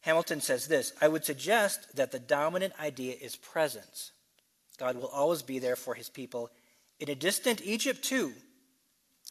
[0.00, 4.12] Hamilton says this I would suggest that the dominant idea is presence.
[4.78, 6.50] God will always be there for his people
[6.98, 8.32] in a distant Egypt, too.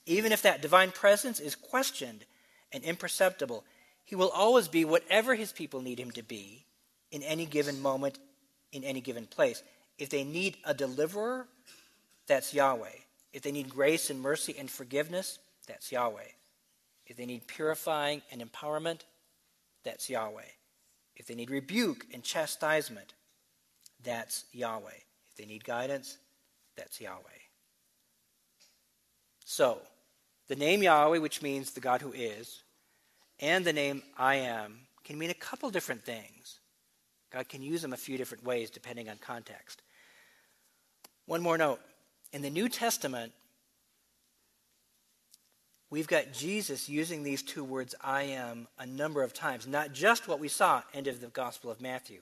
[0.05, 2.25] Even if that divine presence is questioned
[2.71, 3.63] and imperceptible,
[4.11, 6.65] he will always be whatever his people need him to be
[7.11, 8.19] in any given moment,
[8.73, 9.63] in any given place.
[9.97, 11.47] If they need a deliverer,
[12.27, 12.89] that's Yahweh.
[13.31, 16.27] If they need grace and mercy and forgiveness, that's Yahweh.
[17.07, 18.99] If they need purifying and empowerment,
[19.85, 20.41] that's Yahweh.
[21.15, 23.13] If they need rebuke and chastisement,
[24.03, 24.89] that's Yahweh.
[25.29, 26.17] If they need guidance,
[26.75, 27.21] that's Yahweh.
[29.45, 29.79] So,
[30.49, 32.63] the name Yahweh, which means the God who is,
[33.41, 36.59] and the name I am can mean a couple different things.
[37.31, 39.81] God can use them a few different ways depending on context.
[41.25, 41.79] One more note.
[42.33, 43.31] In the New Testament,
[45.89, 49.67] we've got Jesus using these two words, I am, a number of times.
[49.67, 52.19] Not just what we saw, end of the Gospel of Matthew.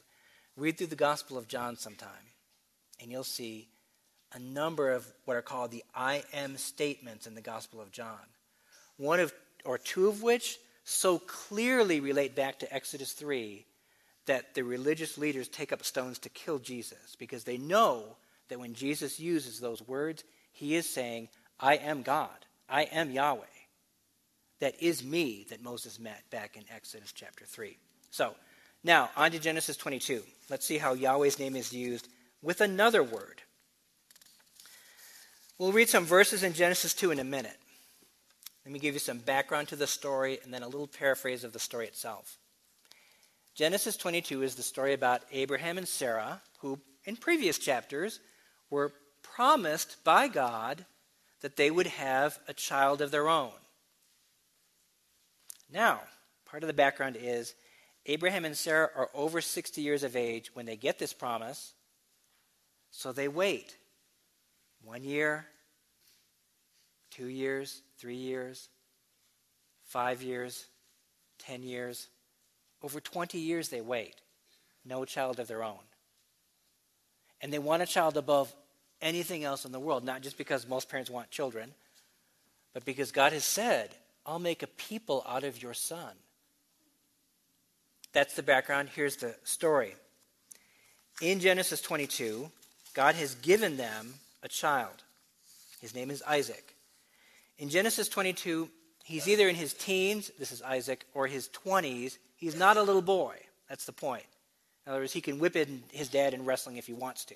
[0.58, 2.10] Read through the Gospel of John sometime,
[3.02, 3.68] and you'll see
[4.34, 8.20] a number of what are called the I am statements in the Gospel of John.
[8.98, 13.64] One of, or two of which, so clearly relate back to Exodus 3
[14.26, 18.04] that the religious leaders take up stones to kill Jesus because they know
[18.50, 23.46] that when Jesus uses those words, he is saying, I am God, I am Yahweh.
[24.62, 27.78] That is me that Moses met back in Exodus chapter 3.
[28.10, 28.34] So,
[28.84, 30.24] now, on to Genesis 22.
[30.50, 32.08] Let's see how Yahweh's name is used
[32.42, 33.44] with another word.
[35.60, 37.59] We'll read some verses in Genesis 2 in a minute.
[38.66, 41.54] Let me give you some background to the story and then a little paraphrase of
[41.54, 42.38] the story itself.
[43.56, 48.20] Genesis 22 is the story about Abraham and Sarah, who in previous chapters
[48.70, 50.86] were promised by God
[51.42, 53.52] that they would have a child of their own.
[55.72, 56.02] Now,
[56.46, 57.54] part of the background is
[58.06, 61.74] Abraham and Sarah are over 60 years of age when they get this promise,
[62.92, 63.76] so they wait.
[64.84, 65.46] One year,
[67.12, 68.70] two years, three years,
[69.86, 70.66] five years,
[71.38, 72.08] ten years.
[72.82, 74.16] Over 20 years they wait.
[74.86, 75.80] No child of their own.
[77.42, 78.54] And they want a child above
[79.02, 81.72] anything else in the world, not just because most parents want children,
[82.74, 86.12] but because God has said, I'll make a people out of your son.
[88.14, 88.90] That's the background.
[88.94, 89.96] Here's the story.
[91.22, 92.50] In Genesis 22,
[92.94, 95.04] God has given them a child.
[95.82, 96.76] His name is Isaac.
[97.60, 98.70] In Genesis 22,
[99.04, 102.18] he's either in his teens, this is Isaac, or his 20s.
[102.38, 103.36] He's not a little boy.
[103.68, 104.24] That's the point.
[104.86, 107.36] In other words, he can whip in his dad in wrestling if he wants to.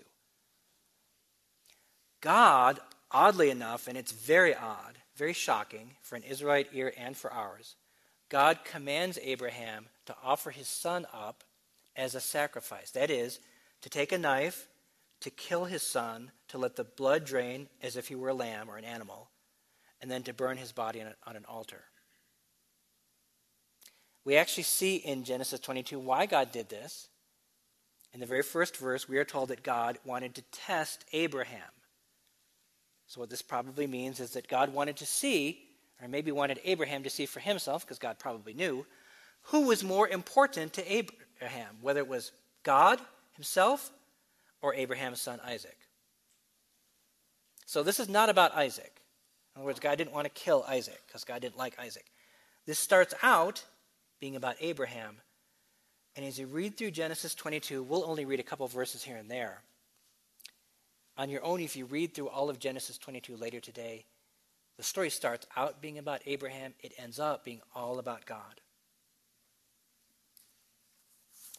[2.21, 2.79] God,
[3.11, 7.75] oddly enough, and it's very odd, very shocking for an Israelite ear and for ours,
[8.29, 11.43] God commands Abraham to offer his son up
[11.97, 12.91] as a sacrifice.
[12.91, 13.39] That is,
[13.81, 14.69] to take a knife,
[15.19, 18.69] to kill his son, to let the blood drain as if he were a lamb
[18.69, 19.29] or an animal,
[20.03, 21.85] and then to burn his body on, on an altar.
[24.25, 27.07] We actually see in Genesis 22 why God did this.
[28.13, 31.71] In the very first verse, we are told that God wanted to test Abraham.
[33.07, 35.61] So, what this probably means is that God wanted to see,
[36.01, 38.85] or maybe wanted Abraham to see for himself, because God probably knew,
[39.43, 42.99] who was more important to Abraham, whether it was God
[43.35, 43.89] himself
[44.61, 45.77] or Abraham's son Isaac.
[47.65, 48.92] So this is not about Isaac.
[49.55, 52.05] In other words, God didn't want to kill Isaac because God didn't like Isaac.
[52.65, 53.63] This starts out
[54.19, 55.17] being about Abraham.
[56.15, 59.29] And as you read through Genesis 22, we'll only read a couple verses here and
[59.29, 59.61] there.
[61.17, 64.05] On your own, if you read through all of Genesis 22 later today,
[64.77, 68.61] the story starts out being about Abraham, it ends up being all about God.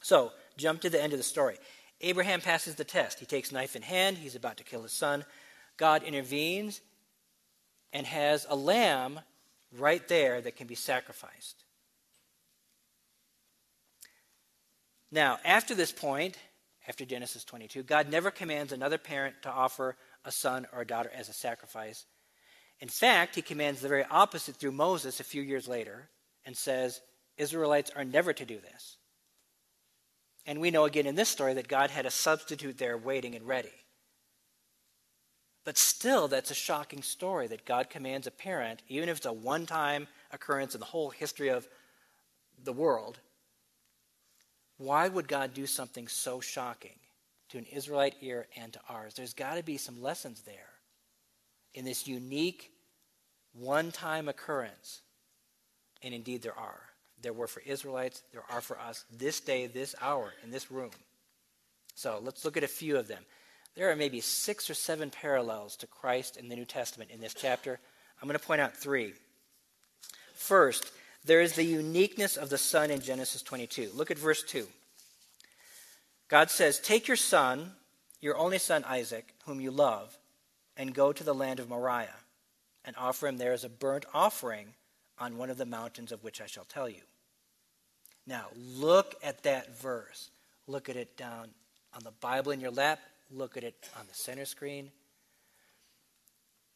[0.02, 1.59] So, jump to the end of the story.
[2.00, 3.20] Abraham passes the test.
[3.20, 5.24] He takes knife in hand, he's about to kill his son.
[5.76, 6.80] God intervenes
[7.94, 9.20] and has a lamb
[9.78, 11.64] right there that can be sacrificed.
[15.11, 16.37] Now, after this point,
[16.88, 21.11] after Genesis 22, God never commands another parent to offer a son or a daughter
[21.14, 22.04] as a sacrifice.
[22.80, 26.11] In fact, he commands the very opposite through Moses a few years later
[26.44, 27.00] and says,
[27.37, 28.96] Israelites are never to do this.
[30.46, 33.46] And we know again in this story that God had a substitute there waiting and
[33.46, 33.72] ready.
[35.64, 39.33] But still, that's a shocking story that God commands a parent, even if it's a
[39.33, 41.66] one time occurrence in the whole history of
[42.62, 43.18] the world.
[44.77, 46.98] Why would God do something so shocking
[47.48, 49.14] to an Israelite ear and to ours?
[49.14, 50.70] There's got to be some lessons there
[51.72, 52.72] in this unique
[53.55, 55.00] one time occurrence.
[56.03, 56.83] And indeed, there are
[57.24, 60.90] there were for Israelites, there are for us this day, this hour, in this room.
[61.94, 63.24] So let's look at a few of them.
[63.75, 67.35] There are maybe six or seven parallels to Christ in the New Testament in this
[67.35, 67.81] chapter.
[68.21, 69.15] I'm going to point out three.
[70.35, 70.93] First,
[71.25, 73.91] there is the uniqueness of the Son in Genesis 22.
[73.95, 74.67] Look at verse 2.
[76.29, 77.73] God says, Take your son,
[78.21, 80.17] your only son Isaac, whom you love,
[80.77, 82.17] and go to the land of Moriah,
[82.85, 84.68] and offer him there as a burnt offering
[85.18, 87.03] on one of the mountains of which I shall tell you.
[88.27, 90.31] Now, look at that verse.
[90.66, 91.49] Look at it down
[91.95, 93.01] on the Bible in your lap.
[93.31, 94.91] Look at it on the center screen.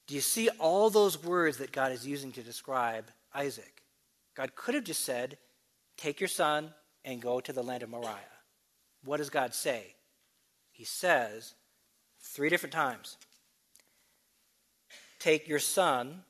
[0.07, 3.83] Do you see all those words that God is using to describe Isaac?
[4.35, 5.37] God could have just said,
[5.97, 6.73] Take your son
[7.05, 8.15] and go to the land of Moriah.
[9.05, 9.95] What does God say?
[10.73, 11.55] He says
[12.21, 13.17] three different times
[15.19, 16.23] Take your son,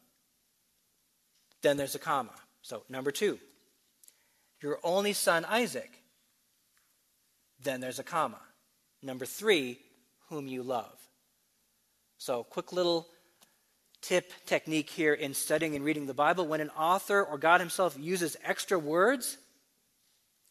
[1.63, 2.33] then there's a comma.
[2.63, 3.39] So, number two,
[4.61, 6.03] your only son Isaac.
[7.63, 8.41] Then there's a comma.
[9.03, 9.79] Number three,
[10.29, 10.97] whom you love.
[12.19, 13.07] So, quick little
[14.01, 16.47] tip technique here in studying and reading the Bible.
[16.47, 19.39] When an author or God Himself uses extra words,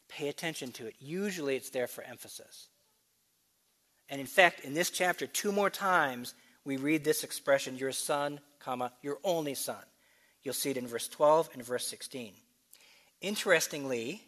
[0.08, 0.94] pay attention to it.
[0.98, 2.68] Usually it's there for emphasis.
[4.08, 8.40] And in fact, in this chapter, two more times we read this expression, your son,
[8.58, 9.82] comma, your only son.
[10.42, 12.32] You'll see it in verse 12 and verse 16.
[13.20, 14.22] Interestingly,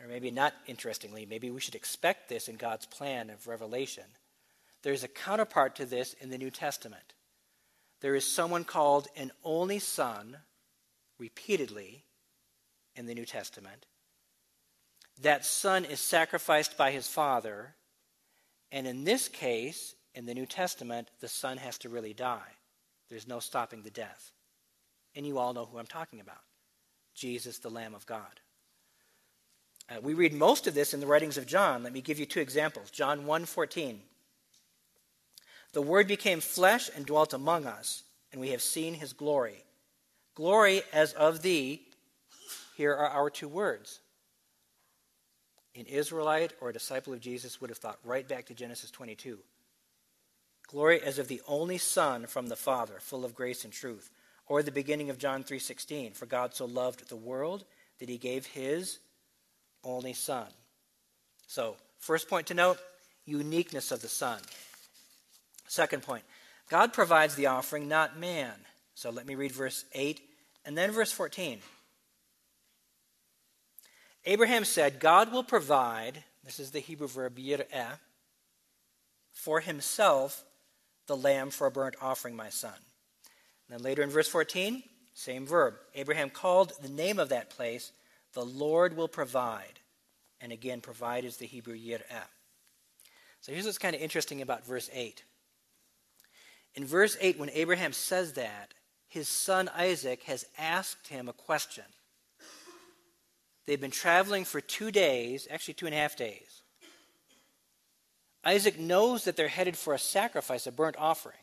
[0.00, 4.04] or maybe not interestingly, maybe we should expect this in God's plan of revelation.
[4.82, 7.14] There's a counterpart to this in the New Testament.
[8.00, 10.36] There is someone called an only son
[11.18, 12.04] repeatedly
[12.94, 13.86] in the New Testament.
[15.20, 17.74] That son is sacrificed by his father,
[18.70, 22.54] and in this case, in the New Testament, the son has to really die.
[23.08, 24.30] There's no stopping the death.
[25.16, 26.42] And you all know who I'm talking about
[27.14, 28.40] Jesus, the Lamb of God.
[29.90, 31.82] Uh, we read most of this in the writings of John.
[31.82, 32.90] Let me give you two examples.
[32.90, 34.02] John 1:14.
[35.72, 39.64] The word became flesh and dwelt among us, and we have seen his glory.
[40.34, 41.86] Glory as of thee.
[42.76, 44.00] Here are our two words.
[45.74, 49.38] An Israelite or a disciple of Jesus would have thought right back to Genesis 22.
[50.66, 54.10] Glory as of the only Son from the Father, full of grace and truth.
[54.46, 57.64] Or the beginning of John 3:16, for God so loved the world
[57.98, 58.98] that he gave his
[59.84, 60.46] only Son.
[61.46, 62.78] So, first point to note,
[63.24, 64.40] uniqueness of the Son.
[65.66, 66.24] Second point,
[66.70, 68.52] God provides the offering, not man.
[68.94, 70.20] So let me read verse 8
[70.64, 71.60] and then verse 14.
[74.24, 77.98] Abraham said, God will provide, this is the Hebrew verb yir'eh,
[79.32, 80.44] for himself
[81.06, 82.74] the lamb for a burnt offering, my son.
[82.74, 84.82] And then later in verse 14,
[85.14, 85.74] same verb.
[85.94, 87.92] Abraham called the name of that place,
[88.38, 89.80] the Lord will provide.
[90.40, 92.22] And again, provide is the Hebrew yir'eh.
[93.40, 95.24] So here's what's kind of interesting about verse 8.
[96.76, 98.74] In verse 8, when Abraham says that,
[99.08, 101.82] his son Isaac has asked him a question.
[103.66, 106.62] They've been traveling for two days, actually two and a half days.
[108.44, 111.34] Isaac knows that they're headed for a sacrifice, a burnt offering.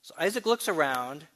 [0.00, 1.26] So Isaac looks around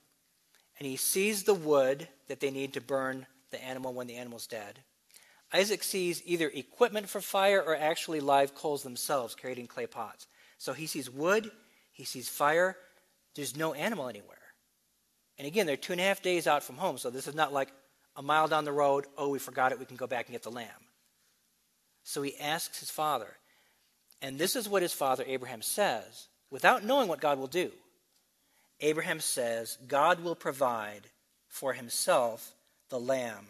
[0.79, 4.47] and he sees the wood that they need to burn the animal when the animal's
[4.47, 4.81] dead.
[5.53, 10.27] Isaac sees either equipment for fire or actually live coals themselves carried in clay pots.
[10.59, 11.51] So he sees wood,
[11.93, 12.77] he sees fire.
[13.35, 14.37] There's no animal anywhere.
[15.39, 17.53] And again, they're two and a half days out from home, so this is not
[17.53, 17.71] like
[18.17, 20.43] a mile down the road, oh, we forgot it, we can go back and get
[20.43, 20.67] the lamb.
[22.03, 23.37] So he asks his father,
[24.21, 27.71] and this is what his father Abraham says, without knowing what God will do.
[28.81, 31.03] Abraham says, God will provide
[31.47, 32.55] for himself
[32.89, 33.47] the lamb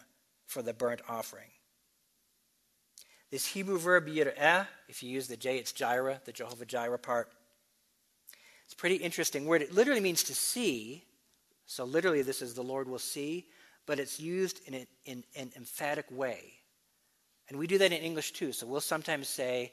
[0.47, 1.51] for the burnt offering.
[3.31, 7.29] This Hebrew verb yir'eh, if you use the J, it's Jireh, the Jehovah Jireh part.
[8.65, 9.63] It's a pretty interesting word.
[9.63, 11.05] It literally means to see.
[11.67, 13.47] So literally, this is the Lord will see,
[13.87, 16.55] but it's used in, a, in, in an emphatic way.
[17.49, 18.53] And we do that in English too.
[18.53, 19.73] So we'll sometimes say,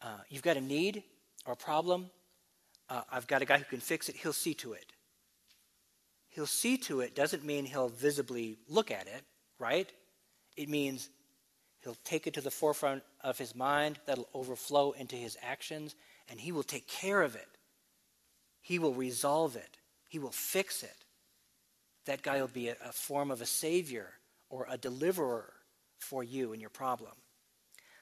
[0.00, 1.02] uh, You've got a need
[1.46, 2.10] or a problem.
[2.88, 4.16] Uh, I've got a guy who can fix it.
[4.16, 4.91] He'll see to it.
[6.32, 9.22] He'll see to it doesn't mean he'll visibly look at it,
[9.58, 9.90] right?
[10.56, 11.10] It means
[11.84, 15.94] he'll take it to the forefront of his mind, that'll overflow into his actions,
[16.30, 17.48] and he will take care of it.
[18.62, 19.76] He will resolve it,
[20.08, 20.96] he will fix it.
[22.06, 24.14] That guy will be a, a form of a savior
[24.48, 25.52] or a deliverer
[25.98, 27.12] for you and your problem.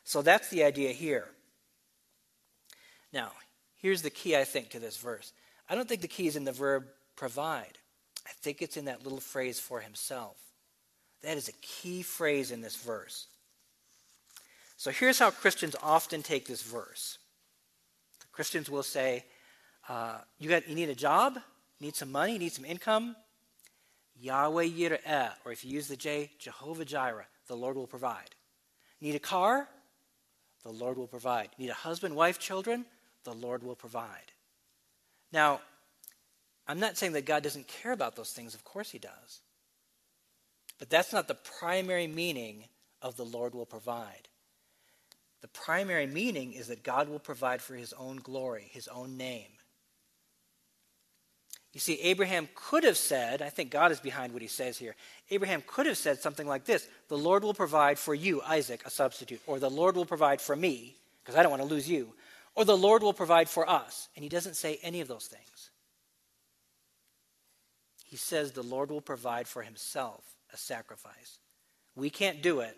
[0.05, 1.27] So that's the idea here.
[3.13, 3.33] Now,
[3.77, 5.33] here's the key, I think, to this verse.
[5.69, 7.79] I don't think the key is in the verb provide.
[8.27, 10.37] I think it's in that little phrase for himself.
[11.23, 13.27] That is a key phrase in this verse.
[14.77, 17.19] So here's how Christians often take this verse
[18.33, 19.25] Christians will say,
[19.89, 21.39] uh, you, got, you need a job,
[21.81, 23.17] need some money, need some income.
[24.19, 28.35] Yahweh Yireh, or if you use the J, Jehovah Jireh, the Lord will provide.
[29.01, 29.69] Need a car?
[30.63, 31.49] The Lord will provide.
[31.59, 32.85] Need a husband, wife, children?
[33.25, 34.33] The Lord will provide.
[35.33, 35.61] Now,
[36.67, 38.55] I'm not saying that God doesn't care about those things.
[38.55, 39.41] Of course, He does.
[40.79, 42.65] But that's not the primary meaning
[43.03, 44.29] of the Lord will provide.
[45.43, 49.49] The primary meaning is that God will provide for His own glory, His own name.
[51.73, 54.97] You see, Abraham could have said, I think God is behind what he says here.
[55.31, 58.91] Abraham could have said something like this The Lord will provide for you, Isaac, a
[58.91, 62.13] substitute, or the Lord will provide for me, because I don't want to lose you,
[62.57, 64.09] or the Lord will provide for us.
[64.17, 65.60] And he doesn't say any of those things.
[68.11, 71.39] He says the Lord will provide for himself a sacrifice.
[71.95, 72.77] We can't do it,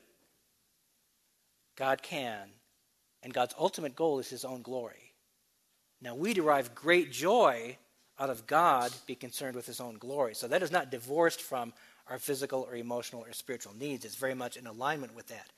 [1.76, 2.50] God can.
[3.22, 5.14] And God's ultimate goal is his own glory.
[6.02, 7.78] Now we derive great joy
[8.18, 10.34] out of God be concerned with his own glory.
[10.34, 11.72] So that is not divorced from
[12.08, 14.04] our physical or emotional or spiritual needs.
[14.04, 15.48] It's very much in alignment with that.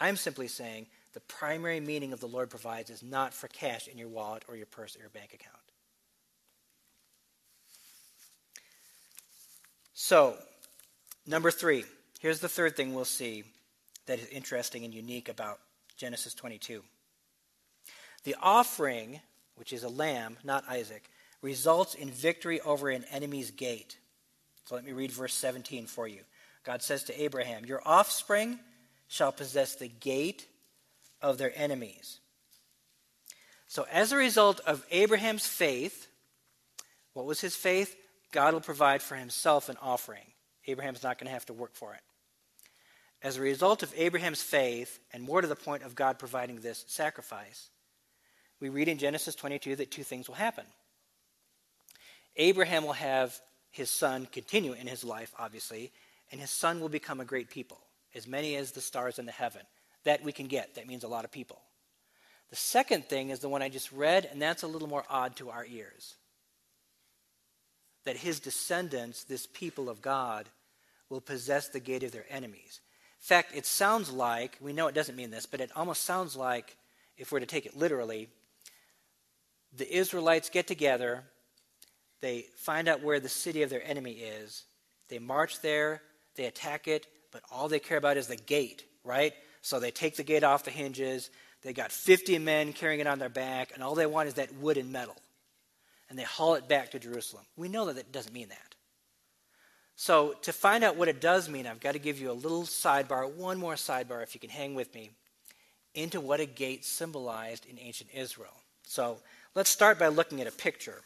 [0.00, 3.96] I'm simply saying the primary meaning of the Lord provides is not for cash in
[3.96, 5.63] your wallet or your purse or your bank account.
[9.96, 10.36] So,
[11.24, 11.84] number three,
[12.18, 13.44] here's the third thing we'll see
[14.06, 15.60] that is interesting and unique about
[15.96, 16.82] Genesis 22.
[18.24, 19.20] The offering,
[19.54, 21.08] which is a lamb, not Isaac,
[21.42, 23.96] results in victory over an enemy's gate.
[24.64, 26.20] So let me read verse 17 for you.
[26.64, 28.58] God says to Abraham, Your offspring
[29.06, 30.46] shall possess the gate
[31.22, 32.18] of their enemies.
[33.68, 36.08] So, as a result of Abraham's faith,
[37.12, 37.94] what was his faith?
[38.34, 40.24] God will provide for himself an offering.
[40.66, 42.00] Abraham's not going to have to work for it.
[43.22, 46.84] As a result of Abraham's faith, and more to the point of God providing this
[46.88, 47.70] sacrifice,
[48.58, 50.64] we read in Genesis 22 that two things will happen.
[52.34, 55.92] Abraham will have his son continue in his life, obviously,
[56.32, 57.78] and his son will become a great people,
[58.16, 59.62] as many as the stars in the heaven.
[60.02, 60.74] That we can get.
[60.74, 61.62] That means a lot of people.
[62.50, 65.36] The second thing is the one I just read, and that's a little more odd
[65.36, 66.16] to our ears.
[68.04, 70.48] That his descendants, this people of God,
[71.08, 72.80] will possess the gate of their enemies.
[73.20, 76.36] In fact, it sounds like, we know it doesn't mean this, but it almost sounds
[76.36, 76.76] like,
[77.16, 78.28] if we're to take it literally,
[79.76, 81.24] the Israelites get together,
[82.20, 84.64] they find out where the city of their enemy is,
[85.08, 86.02] they march there,
[86.36, 89.32] they attack it, but all they care about is the gate, right?
[89.62, 91.30] So they take the gate off the hinges,
[91.62, 94.54] they got 50 men carrying it on their back, and all they want is that
[94.56, 95.16] wood and metal.
[96.08, 97.44] And they haul it back to Jerusalem.
[97.56, 98.74] We know that it doesn't mean that.
[99.96, 102.64] So, to find out what it does mean, I've got to give you a little
[102.64, 105.10] sidebar, one more sidebar, if you can hang with me,
[105.94, 108.54] into what a gate symbolized in ancient Israel.
[108.82, 109.18] So,
[109.54, 111.02] let's start by looking at a picture.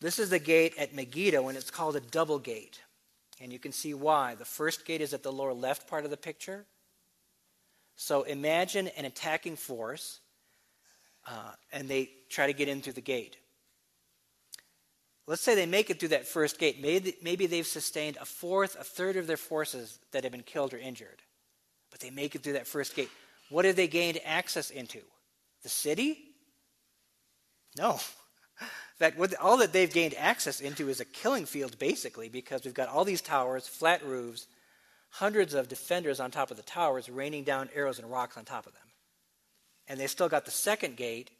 [0.00, 2.80] This is the gate at Megiddo, and it's called a double gate.
[3.40, 4.34] And you can see why.
[4.34, 6.66] The first gate is at the lower left part of the picture.
[7.96, 10.20] So imagine an attacking force,
[11.26, 13.36] uh, and they try to get in through the gate.
[15.26, 16.82] Let's say they make it through that first gate.
[16.82, 20.74] Maybe, maybe they've sustained a fourth, a third of their forces that have been killed
[20.74, 21.22] or injured.
[21.90, 23.10] But they make it through that first gate.
[23.48, 25.00] What have they gained access into?
[25.62, 26.18] The city?
[27.78, 27.92] No.
[28.60, 32.64] In fact, what, all that they've gained access into is a killing field, basically, because
[32.64, 34.46] we've got all these towers, flat roofs,
[35.10, 38.66] hundreds of defenders on top of the towers, raining down arrows and rocks on top
[38.66, 38.83] of them.
[39.88, 41.30] And they still got the second gate,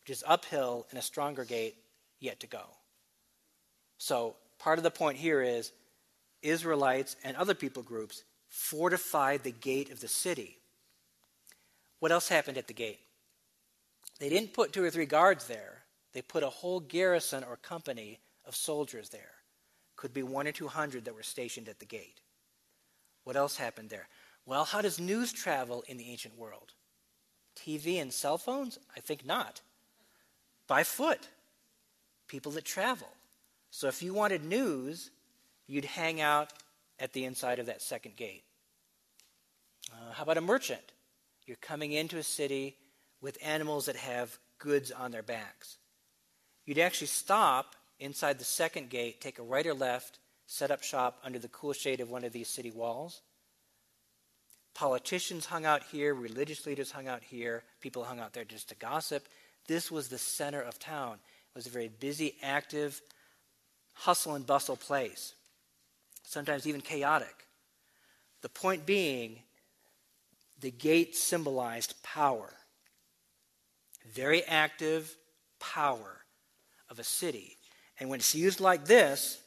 [0.00, 1.76] which is uphill, and a stronger gate
[2.18, 2.64] yet to go.
[3.98, 5.72] So, part of the point here is
[6.42, 10.58] Israelites and other people groups fortified the gate of the city.
[11.98, 13.00] What else happened at the gate?
[14.18, 18.20] They didn't put two or three guards there, they put a whole garrison or company
[18.44, 19.32] of soldiers there.
[19.96, 22.20] Could be one or two hundred that were stationed at the gate.
[23.24, 24.08] What else happened there?
[24.46, 26.72] Well, how does news travel in the ancient world?
[27.64, 28.78] TV and cell phones?
[28.96, 29.60] I think not.
[30.66, 31.28] By foot.
[32.28, 33.08] People that travel.
[33.70, 35.10] So if you wanted news,
[35.66, 36.52] you'd hang out
[36.98, 38.44] at the inside of that second gate.
[39.92, 40.92] Uh, how about a merchant?
[41.46, 42.76] You're coming into a city
[43.20, 45.78] with animals that have goods on their backs.
[46.64, 51.18] You'd actually stop inside the second gate, take a right or left, set up shop
[51.24, 53.22] under the cool shade of one of these city walls.
[54.80, 58.74] Politicians hung out here, religious leaders hung out here, people hung out there just to
[58.76, 59.28] gossip.
[59.66, 61.16] This was the center of town.
[61.16, 62.98] It was a very busy, active,
[63.92, 65.34] hustle and bustle place,
[66.22, 67.44] sometimes even chaotic.
[68.40, 69.40] The point being,
[70.62, 72.48] the gate symbolized power.
[74.10, 75.14] Very active
[75.58, 76.22] power
[76.88, 77.58] of a city.
[77.98, 79.42] And when it's used like this,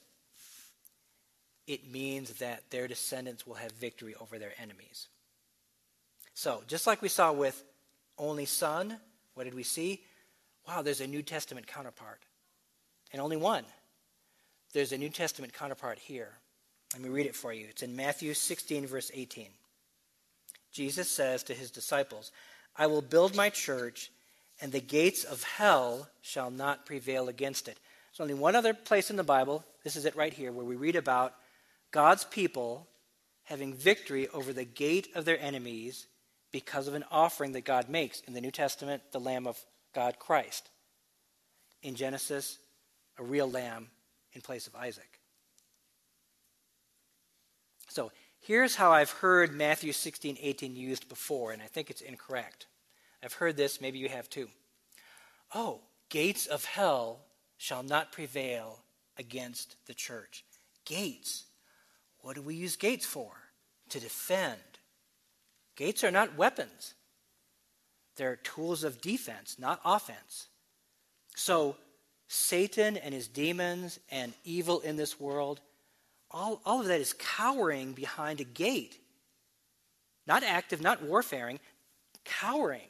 [1.65, 5.07] it means that their descendants will have victory over their enemies.
[6.34, 7.63] So, just like we saw with
[8.17, 8.97] only son,
[9.36, 10.01] what did we see?
[10.67, 12.19] Wow, there's a New Testament counterpart.
[13.11, 13.65] And only one.
[14.73, 16.29] There's a New Testament counterpart here.
[16.93, 17.67] Let me read it for you.
[17.69, 19.47] It's in Matthew 16, verse 18.
[20.71, 22.31] Jesus says to his disciples,
[22.75, 24.11] I will build my church,
[24.59, 27.77] and the gates of hell shall not prevail against it.
[28.11, 30.75] There's only one other place in the Bible, this is it right here, where we
[30.75, 31.36] read about
[31.91, 32.88] God's people
[33.43, 36.07] having victory over the gate of their enemies
[36.53, 38.21] because of an offering that God makes.
[38.21, 39.59] In the New Testament, the Lamb of
[39.93, 40.69] God, Christ.
[41.81, 42.59] In Genesis,
[43.19, 43.89] a real lamb
[44.31, 45.19] in place of Isaac.
[47.89, 52.67] So here's how I've heard Matthew 16, 18 used before, and I think it's incorrect.
[53.21, 54.47] I've heard this, maybe you have too.
[55.53, 57.19] oh, gates of hell
[57.57, 58.83] shall not prevail
[59.17, 60.43] against the church.
[60.85, 61.45] Gates.
[62.19, 63.31] What do we use gates for?
[63.89, 64.72] To defend.
[65.76, 66.93] Gates are not weapons,
[68.15, 70.47] they're tools of defense, not offense.
[71.36, 71.76] So,
[72.28, 75.59] Satan and his demons and evil in this world,
[76.32, 78.99] all, all of that is cowering behind a gate.
[80.26, 81.59] Not active, not warfaring,
[82.24, 82.82] cowering.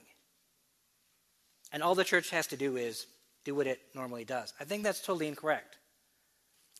[1.72, 3.08] And all the church has to do is
[3.44, 4.54] do what it normally does.
[4.60, 5.78] I think that's totally incorrect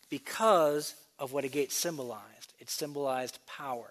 [0.08, 2.54] because of what a gate symbolized.
[2.58, 3.90] It symbolized power.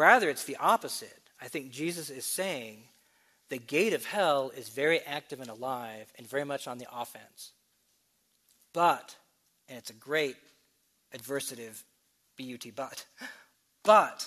[0.00, 1.28] Rather, it's the opposite.
[1.42, 2.84] I think Jesus is saying
[3.50, 7.52] the gate of hell is very active and alive and very much on the offense.
[8.72, 9.14] But,
[9.68, 10.36] and it's a great
[11.14, 11.82] adversative,
[12.34, 13.04] B U T, but,
[13.84, 14.26] but,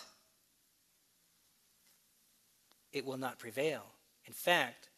[2.92, 3.82] it will not prevail.
[4.28, 4.90] In fact,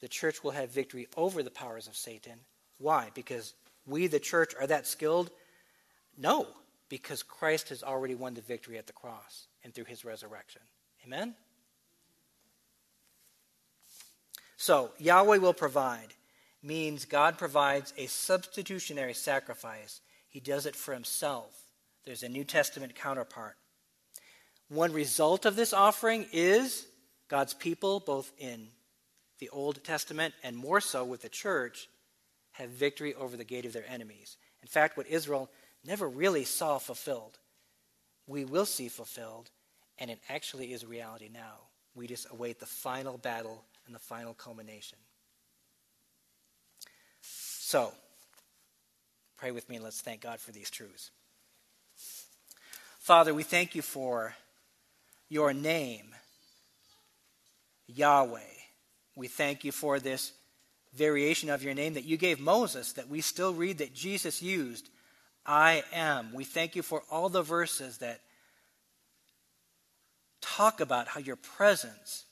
[0.00, 2.38] the church will have victory over the powers of Satan.
[2.78, 3.10] Why?
[3.14, 3.52] Because
[3.84, 5.32] we, the church, are that skilled?
[6.16, 6.46] No,
[6.88, 10.62] because Christ has already won the victory at the cross and through his resurrection.
[11.04, 11.34] Amen?
[14.56, 16.14] So, Yahweh will provide
[16.62, 20.00] means God provides a substitutionary sacrifice.
[20.28, 21.58] He does it for himself.
[22.04, 23.56] There's a New Testament counterpart.
[24.68, 26.86] One result of this offering is
[27.28, 28.68] God's people, both in
[29.40, 31.88] the Old Testament and more so with the church,
[32.52, 34.36] have victory over the gate of their enemies.
[34.62, 35.50] In fact, what Israel
[35.84, 37.38] never really saw fulfilled,
[38.30, 39.50] we will see fulfilled,
[39.98, 41.58] and it actually is reality now.
[41.94, 44.98] We just await the final battle and the final culmination.
[47.20, 47.92] So,
[49.36, 51.10] pray with me and let's thank God for these truths.
[53.00, 54.36] Father, we thank you for
[55.28, 56.14] your name,
[57.88, 58.40] Yahweh.
[59.16, 60.32] We thank you for this
[60.94, 64.88] variation of your name that you gave Moses, that we still read that Jesus used,
[65.46, 66.32] I am.
[66.32, 68.20] We thank you for all the verses that
[70.40, 72.24] talk about how your presence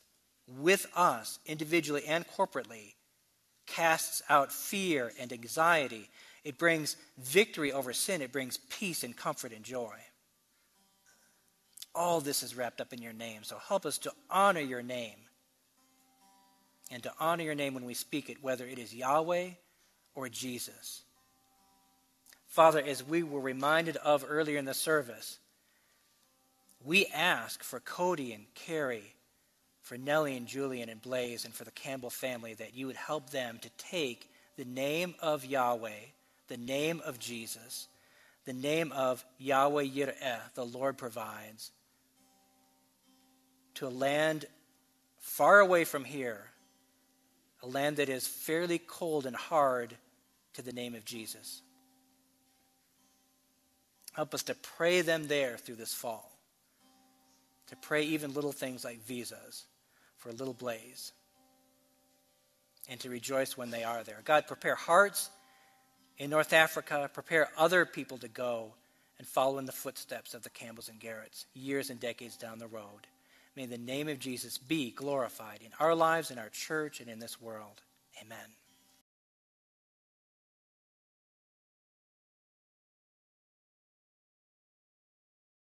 [0.47, 2.95] with us, individually and corporately,
[3.67, 6.09] casts out fear and anxiety.
[6.45, 8.23] It brings victory over sin.
[8.23, 9.95] It brings peace and comfort and joy.
[11.95, 13.43] All this is wrapped up in your name.
[13.43, 15.17] So help us to honor your name
[16.91, 19.51] and to honor your name when we speak it, whether it is Yahweh
[20.15, 21.03] or Jesus.
[22.49, 25.39] Father, as we were reminded of earlier in the service,
[26.85, 29.15] we ask for Cody and Carrie,
[29.83, 33.31] for Nellie and Julian and Blaze, and for the Campbell family that you would help
[33.31, 36.11] them to take the name of Yahweh,
[36.49, 37.87] the name of Jesus,
[38.45, 41.71] the name of Yahweh Yireh, the Lord provides,
[43.75, 44.47] to a land
[45.19, 46.49] far away from here
[47.63, 49.97] a land that is fairly cold and hard
[50.55, 51.63] to the name of Jesus.
[54.19, 56.29] Help us to pray them there through this fall.
[57.69, 59.65] To pray even little things like visas
[60.17, 61.13] for a little blaze.
[62.89, 64.19] And to rejoice when they are there.
[64.25, 65.31] God, prepare hearts
[66.17, 67.09] in North Africa.
[67.15, 68.75] Prepare other people to go
[69.19, 72.67] and follow in the footsteps of the Campbells and Garretts years and decades down the
[72.67, 73.07] road.
[73.55, 77.21] May the name of Jesus be glorified in our lives, in our church, and in
[77.21, 77.83] this world.
[78.21, 78.58] Amen.